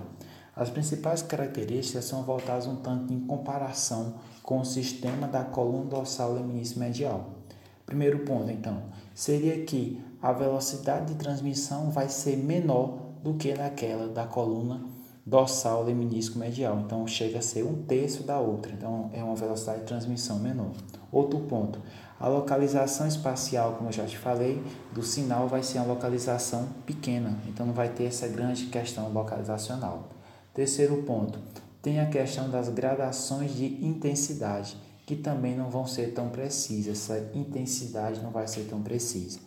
As 0.55 0.69
principais 0.69 1.21
características 1.21 2.05
são 2.05 2.23
voltadas 2.23 2.65
um 2.65 2.77
tanto 2.77 3.11
em 3.11 3.19
comparação 3.19 4.13
com 4.41 4.61
o 4.61 4.65
sistema 4.65 5.27
da 5.27 5.43
coluna 5.43 5.89
dorsal 5.89 6.31
leminício 6.31 6.79
medial. 6.79 7.31
Primeiro 7.85 8.19
ponto, 8.19 8.49
então, 8.49 8.83
seria 9.13 9.65
que 9.65 10.01
a 10.21 10.31
velocidade 10.31 11.07
de 11.07 11.15
transmissão 11.15 11.91
vai 11.91 12.07
ser 12.07 12.37
menor 12.37 12.97
do 13.21 13.33
que 13.33 13.53
naquela 13.53 14.07
da 14.07 14.25
coluna 14.25 14.79
dorsal 15.25 15.83
leminisco 15.83 16.37
medial. 16.37 16.79
Então 16.79 17.05
chega 17.07 17.39
a 17.39 17.41
ser 17.41 17.63
um 17.63 17.83
terço 17.83 18.23
da 18.23 18.39
outra. 18.39 18.71
Então 18.71 19.09
é 19.13 19.23
uma 19.23 19.35
velocidade 19.35 19.81
de 19.81 19.85
transmissão 19.85 20.39
menor. 20.39 20.71
Outro 21.11 21.39
ponto, 21.41 21.79
a 22.23 22.29
localização 22.29 23.05
espacial, 23.05 23.73
como 23.73 23.89
eu 23.89 23.93
já 23.93 24.05
te 24.05 24.17
falei, 24.17 24.63
do 24.93 25.03
sinal 25.03 25.49
vai 25.49 25.61
ser 25.61 25.79
uma 25.79 25.87
localização 25.87 26.69
pequena. 26.85 27.37
Então 27.49 27.65
não 27.65 27.73
vai 27.73 27.89
ter 27.89 28.05
essa 28.05 28.29
grande 28.29 28.67
questão 28.67 29.11
localizacional. 29.11 30.07
Terceiro 30.53 31.03
ponto, 31.03 31.37
tem 31.81 31.99
a 31.99 32.05
questão 32.05 32.49
das 32.49 32.69
gradações 32.69 33.53
de 33.53 33.65
intensidade, 33.85 34.77
que 35.05 35.17
também 35.17 35.53
não 35.53 35.69
vão 35.69 35.85
ser 35.85 36.13
tão 36.13 36.29
precisas. 36.29 37.09
Essa 37.09 37.29
intensidade 37.35 38.21
não 38.21 38.31
vai 38.31 38.47
ser 38.47 38.69
tão 38.69 38.81
precisa. 38.81 39.39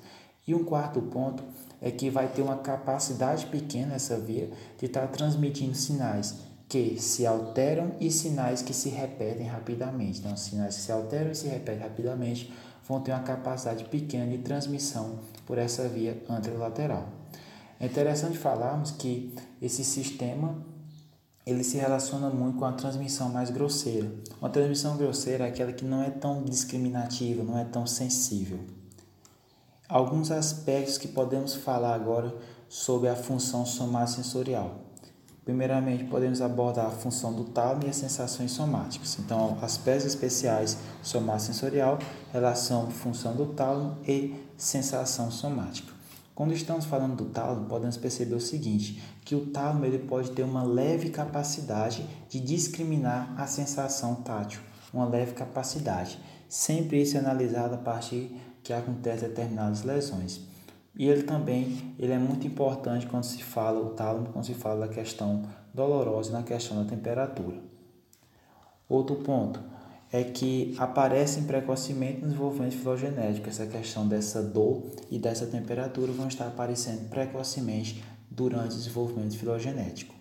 E 0.47 0.55
um 0.55 0.63
quarto 0.63 1.01
ponto 1.01 1.43
é 1.81 1.91
que 1.91 2.11
vai 2.11 2.29
ter 2.29 2.43
uma 2.43 2.59
capacidade 2.59 3.47
pequena 3.47 3.95
essa 3.95 4.19
via 4.19 4.51
de 4.79 4.85
estar 4.85 5.01
tá 5.01 5.07
transmitindo 5.07 5.75
sinais 5.75 6.35
que 6.69 7.01
se 7.01 7.25
alteram 7.25 7.93
e 8.01 8.11
sinais 8.11 8.61
que 8.61 8.75
se 8.75 8.89
repetem 8.89 9.47
rapidamente. 9.47 10.19
Então, 10.19 10.37
sinais 10.37 10.77
que 10.77 10.83
se 10.83 10.93
alteram 10.93 11.31
e 11.31 11.35
se 11.35 11.47
repetem 11.47 11.83
rapidamente 11.83 12.53
vão 12.89 13.01
ter 13.01 13.13
uma 13.13 13.23
capacidade 13.23 13.85
pequena 13.85 14.27
de 14.27 14.39
transmissão 14.39 15.19
por 15.45 15.59
essa 15.59 15.89
via 15.89 16.23
anterolateral. 16.29 17.09
É 17.79 17.87
interessante 17.87 18.39
falarmos 18.39 18.91
que 18.93 19.35
esse 19.61 19.85
sistema 19.85 20.57
ele 21.45 21.63
se 21.63 21.77
relaciona 21.77 22.29
muito 22.29 22.59
com 22.59 22.65
a 22.65 22.73
transmissão 22.73 23.29
mais 23.29 23.51
grosseira. 23.51 24.11
Uma 24.41 24.51
transmissão 24.51 24.97
grosseira 24.97 25.47
é 25.47 25.49
aquela 25.49 25.73
que 25.73 25.85
não 25.85 26.03
é 26.03 26.11
tão 26.11 26.43
discriminativa, 26.43 27.45
não 27.45 27.57
é 27.57 27.65
tão 27.65 27.87
sensível. 27.87 28.59
Alguns 29.89 30.33
aspectos 30.33 30.99
que 30.99 31.07
podemos 31.07 31.55
falar 31.55 31.95
agora 31.95 32.35
sobre 32.69 33.09
a 33.09 33.15
função 33.15 33.65
somatosensorial. 33.65 34.86
Primeiramente, 35.47 36.03
podemos 36.03 36.43
abordar 36.43 36.87
a 36.87 36.91
função 36.91 37.33
do 37.33 37.45
tálamo 37.45 37.85
e 37.87 37.89
as 37.89 37.95
sensações 37.95 38.51
somáticas. 38.51 39.17
Então, 39.21 39.57
aspectos 39.63 40.05
especiais 40.05 40.77
somatosensorial, 41.01 42.01
relação 42.33 42.91
função 42.91 43.37
do 43.37 43.47
tálamo 43.47 43.97
e 44.09 44.35
sensação 44.57 45.31
somática. 45.31 45.93
Quando 46.35 46.53
estamos 46.53 46.85
falando 46.85 47.15
do 47.15 47.27
tálamo, 47.27 47.67
podemos 47.67 47.97
perceber 47.97 48.35
o 48.35 48.41
seguinte, 48.41 49.01
que 49.25 49.37
o 49.37 49.47
tálamo 49.47 49.85
ele 49.85 50.01
pode 50.01 50.33
ter 50.33 50.43
uma 50.43 50.65
leve 50.65 51.11
capacidade 51.11 52.05
de 52.29 52.41
discriminar 52.41 53.33
a 53.41 53.47
sensação 53.47 54.17
tátil, 54.17 54.59
uma 54.93 55.07
leve 55.07 55.33
capacidade. 55.33 56.19
Sempre 56.49 57.01
isso 57.01 57.17
é 57.17 57.21
analisado 57.21 57.77
a 57.77 57.79
partir 57.79 58.37
que 58.65 58.73
acontece 58.73 59.29
determinadas 59.29 59.85
lesões. 59.85 60.41
E 60.97 61.07
ele 61.07 61.23
também 61.23 61.95
ele 61.99 62.13
é 62.13 62.19
muito 62.19 62.47
importante 62.47 63.07
quando 63.07 63.25
se 63.25 63.43
fala 63.43 63.81
o 63.81 63.91
tálamo, 63.91 64.31
quando 64.33 64.47
se 64.47 64.55
fala 64.55 64.87
da 64.87 64.93
questão 64.93 65.45
dolorosa 65.75 66.33
na 66.33 66.43
questão 66.43 66.83
da 66.83 66.89
temperatura. 66.89 67.59
Outro 68.89 69.17
ponto 69.17 69.61
é 70.11 70.25
que 70.25 70.75
aparecem 70.79 71.45
precocemente 71.45 72.21
no 72.21 72.29
desenvolvimento 72.29 72.77
filogenético. 72.77 73.49
Essa 73.49 73.67
questão 73.67 74.07
dessa 74.07 74.43
dor 74.43 74.85
e 75.11 75.19
dessa 75.19 75.47
temperatura 75.47 76.13
vão 76.13 76.29
estar 76.29 76.47
aparecendo 76.47 77.09
precocemente 77.11 78.03
durante 78.31 78.75
o 78.75 78.79
desenvolvimento 78.79 79.37
filogenético. 79.37 80.15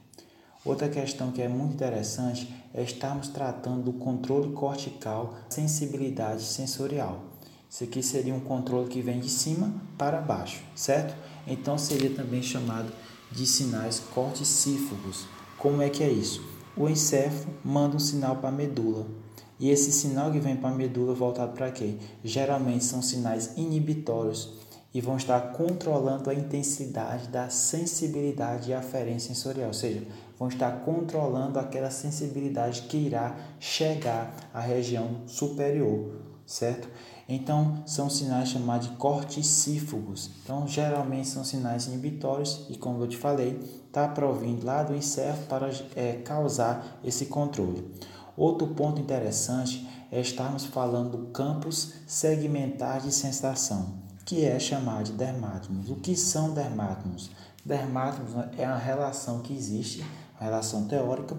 Outra 0.66 0.90
questão 0.90 1.32
que 1.32 1.42
é 1.42 1.48
muito 1.48 1.76
interessante 1.76 2.52
é 2.74 2.82
estarmos 2.82 3.28
tratando 3.30 3.84
do 3.84 3.94
controle 3.94 4.52
cortical, 4.54 5.36
sensibilidade 5.48 6.42
sensorial. 6.42 7.35
Isso 7.70 7.84
aqui 7.84 8.02
seria 8.02 8.34
um 8.34 8.40
controle 8.40 8.88
que 8.88 9.02
vem 9.02 9.20
de 9.20 9.30
cima 9.30 9.74
para 9.98 10.22
baixo, 10.22 10.62
certo? 10.76 11.16
Então 11.48 11.78
seria 11.78 12.10
também 12.10 12.42
chamado 12.42 12.92
de 13.32 13.46
sinais 13.46 14.00
corticífagos. 14.14 15.26
Como 15.58 15.82
é 15.82 15.90
que 15.90 16.04
é 16.04 16.10
isso? 16.10 16.42
O 16.78 16.88
encéfalo 16.90 17.54
manda 17.64 17.96
um 17.96 18.00
sinal 18.00 18.38
para 18.38 18.50
a 18.50 18.52
medula. 18.52 19.06
E 19.60 19.70
esse 19.70 19.92
sinal 19.92 20.32
que 20.32 20.40
vem 20.40 20.56
para 20.56 20.70
a 20.70 20.76
medula 20.76 21.14
voltado 21.14 21.54
para 21.54 21.72
quê? 21.72 21.96
Geralmente 22.24 22.84
são 22.84 23.02
sinais 23.02 23.54
inibitórios 23.56 24.54
e 24.94 25.02
vão 25.02 25.18
estar 25.18 25.52
controlando 25.52 26.30
a 26.30 26.34
intensidade 26.34 27.28
da 27.28 27.50
sensibilidade 27.50 28.72
e 28.72 28.74
aferência 28.74 29.34
sensorial, 29.34 29.68
ou 29.68 29.74
seja, 29.74 30.02
vão 30.40 30.48
estar 30.48 30.72
controlando 30.86 31.60
aquela 31.60 31.92
sensibilidade 31.92 32.84
que 32.84 32.96
irá 32.96 33.36
chegar 33.60 34.34
à 34.54 34.62
região 34.62 35.22
superior, 35.28 36.12
certo? 36.46 36.88
Então, 37.28 37.84
são 37.88 38.10
sinais 38.10 38.50
chamados 38.50 38.88
de 38.88 38.96
corticífagos. 38.98 40.30
Então, 40.44 40.68
geralmente 40.68 41.28
são 41.28 41.44
sinais 41.44 41.88
inibitórios 41.88 42.66
e, 42.70 42.78
como 42.78 43.02
eu 43.02 43.08
te 43.08 43.18
falei, 43.18 43.60
está 43.88 44.08
provindo 44.08 44.64
lá 44.64 44.84
do 44.84 44.96
encéfalo 44.96 45.48
para 45.48 45.70
é, 45.96 46.22
causar 46.24 47.00
esse 47.04 47.26
controle. 47.26 47.92
Outro 48.38 48.68
ponto 48.68 49.02
interessante 49.02 49.88
é 50.12 50.20
estarmos 50.20 50.66
falando 50.66 51.18
do 51.18 51.26
campos 51.28 51.94
segmentar 52.06 53.02
de 53.02 53.12
sensação, 53.12 53.96
que 54.24 54.46
é 54.46 54.60
chamado 54.60 55.06
de 55.06 55.14
dermátomos. 55.14 55.90
O 55.90 55.96
que 55.96 56.16
são 56.16 56.54
dermátomos? 56.54 57.32
Dermátomos 57.66 58.32
é 58.58 58.66
a 58.66 58.78
relação 58.78 59.40
que 59.40 59.54
existe, 59.54 60.06
a 60.40 60.44
relação 60.44 60.88
teórica, 60.88 61.36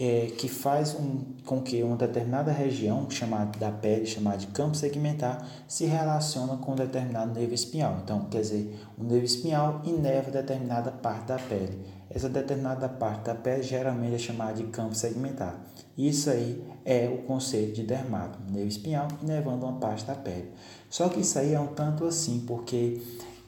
é, 0.00 0.30
que 0.38 0.48
faz 0.48 0.94
um, 0.94 1.24
com 1.44 1.60
que 1.60 1.82
uma 1.82 1.96
determinada 1.96 2.52
região 2.52 3.10
chamada 3.10 3.58
da 3.58 3.72
pele, 3.72 4.06
chamada 4.06 4.38
de 4.38 4.46
campo 4.48 4.76
segmentar, 4.76 5.44
se 5.66 5.86
relaciona 5.86 6.56
com 6.56 6.72
um 6.72 6.76
determinado 6.76 7.34
nervo 7.34 7.52
espinhal. 7.52 7.98
Então, 8.04 8.26
quer 8.26 8.42
dizer, 8.42 8.78
o 8.96 9.02
nervo 9.02 9.24
espinhal 9.24 9.82
inerva 9.84 10.30
determinada 10.30 10.92
parte 10.92 11.26
da 11.26 11.36
pele. 11.36 11.84
Essa 12.08 12.28
determinada 12.28 12.88
parte 12.88 13.24
da 13.24 13.34
pele 13.34 13.62
geralmente 13.62 14.14
é 14.14 14.18
chamada 14.18 14.54
de 14.54 14.64
campo 14.64 14.94
segmentar. 14.94 15.60
Isso 15.96 16.30
aí 16.30 16.62
é 16.84 17.08
o 17.08 17.26
conceito 17.26 17.74
de 17.74 17.82
dermato, 17.82 18.38
nervo 18.52 18.68
espinhal 18.68 19.08
inervando 19.20 19.66
uma 19.66 19.80
parte 19.80 20.04
da 20.04 20.14
pele. 20.14 20.52
Só 20.88 21.08
que 21.08 21.20
isso 21.20 21.36
aí 21.40 21.54
é 21.54 21.60
um 21.60 21.66
tanto 21.66 22.04
assim, 22.04 22.44
porque 22.46 23.02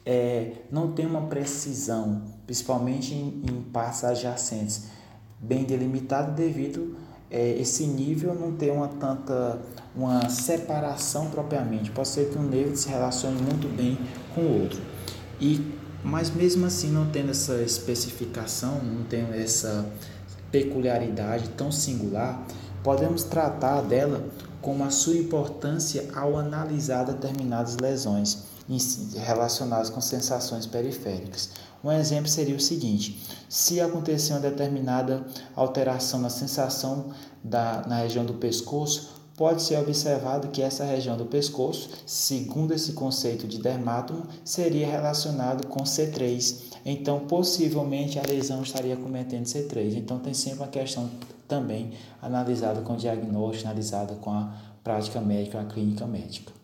é, 0.05 0.51
não 0.69 0.91
tem 0.91 1.05
uma 1.05 1.27
precisão, 1.27 2.23
principalmente 2.45 3.13
em, 3.13 3.41
em 3.49 3.61
partes 3.71 4.03
adjacentes 4.03 5.00
bem 5.41 5.63
delimitado 5.63 6.33
devido 6.33 6.95
é, 7.31 7.57
esse 7.59 7.85
nível 7.85 8.35
não 8.35 8.51
ter 8.51 8.71
uma 8.71 8.89
tanta 8.89 9.59
uma 9.95 10.29
separação 10.29 11.29
propriamente. 11.29 11.89
Pode 11.91 12.09
ser 12.09 12.29
que 12.29 12.37
um 12.37 12.43
nervo 12.43 12.75
se 12.75 12.89
relacione 12.89 13.41
muito 13.41 13.67
bem 13.73 13.97
com 14.35 14.41
o 14.41 14.61
outro. 14.61 14.81
E 15.39 15.79
mas 16.03 16.31
mesmo 16.31 16.65
assim 16.65 16.89
não 16.89 17.09
tendo 17.09 17.29
essa 17.31 17.61
especificação, 17.61 18.81
não 18.83 19.03
tendo 19.03 19.33
essa 19.33 19.85
peculiaridade 20.51 21.49
tão 21.49 21.71
singular, 21.71 22.43
podemos 22.83 23.23
tratar 23.23 23.81
dela 23.81 24.25
como 24.61 24.83
a 24.83 24.89
sua 24.89 25.15
importância 25.15 26.07
ao 26.15 26.37
analisar 26.37 27.03
determinadas 27.03 27.77
lesões 27.77 28.45
relacionadas 29.25 29.89
com 29.89 30.01
sensações 30.01 30.65
periféricas. 30.65 31.51
Um 31.83 31.91
exemplo 31.91 32.27
seria 32.27 32.55
o 32.55 32.59
seguinte: 32.59 33.19
se 33.49 33.81
acontecer 33.81 34.33
uma 34.33 34.39
determinada 34.39 35.25
alteração 35.55 36.19
na 36.19 36.29
sensação 36.29 37.11
da, 37.43 37.85
na 37.87 37.97
região 37.97 38.23
do 38.23 38.35
pescoço, 38.35 39.21
pode 39.35 39.63
ser 39.63 39.79
observado 39.79 40.49
que 40.49 40.61
essa 40.61 40.83
região 40.83 41.17
do 41.17 41.25
pescoço, 41.25 41.89
segundo 42.05 42.73
esse 42.73 42.93
conceito 42.93 43.47
de 43.47 43.57
dermátomo, 43.57 44.27
seria 44.45 44.85
relacionado 44.85 45.65
com 45.67 45.83
C3. 45.83 46.71
Então, 46.85 47.21
possivelmente 47.21 48.19
a 48.19 48.23
lesão 48.23 48.61
estaria 48.61 48.95
cometendo 48.95 49.45
C3. 49.45 49.95
Então, 49.95 50.19
tem 50.19 50.33
sempre 50.33 50.59
uma 50.59 50.67
questão 50.67 51.09
também 51.47 51.91
analisada 52.21 52.81
com 52.81 52.95
diagnóstico, 52.95 53.67
analisada 53.67 54.15
com 54.15 54.31
a 54.31 54.55
prática 54.83 55.19
médica, 55.19 55.59
a 55.59 55.65
clínica 55.65 56.05
médica. 56.05 56.60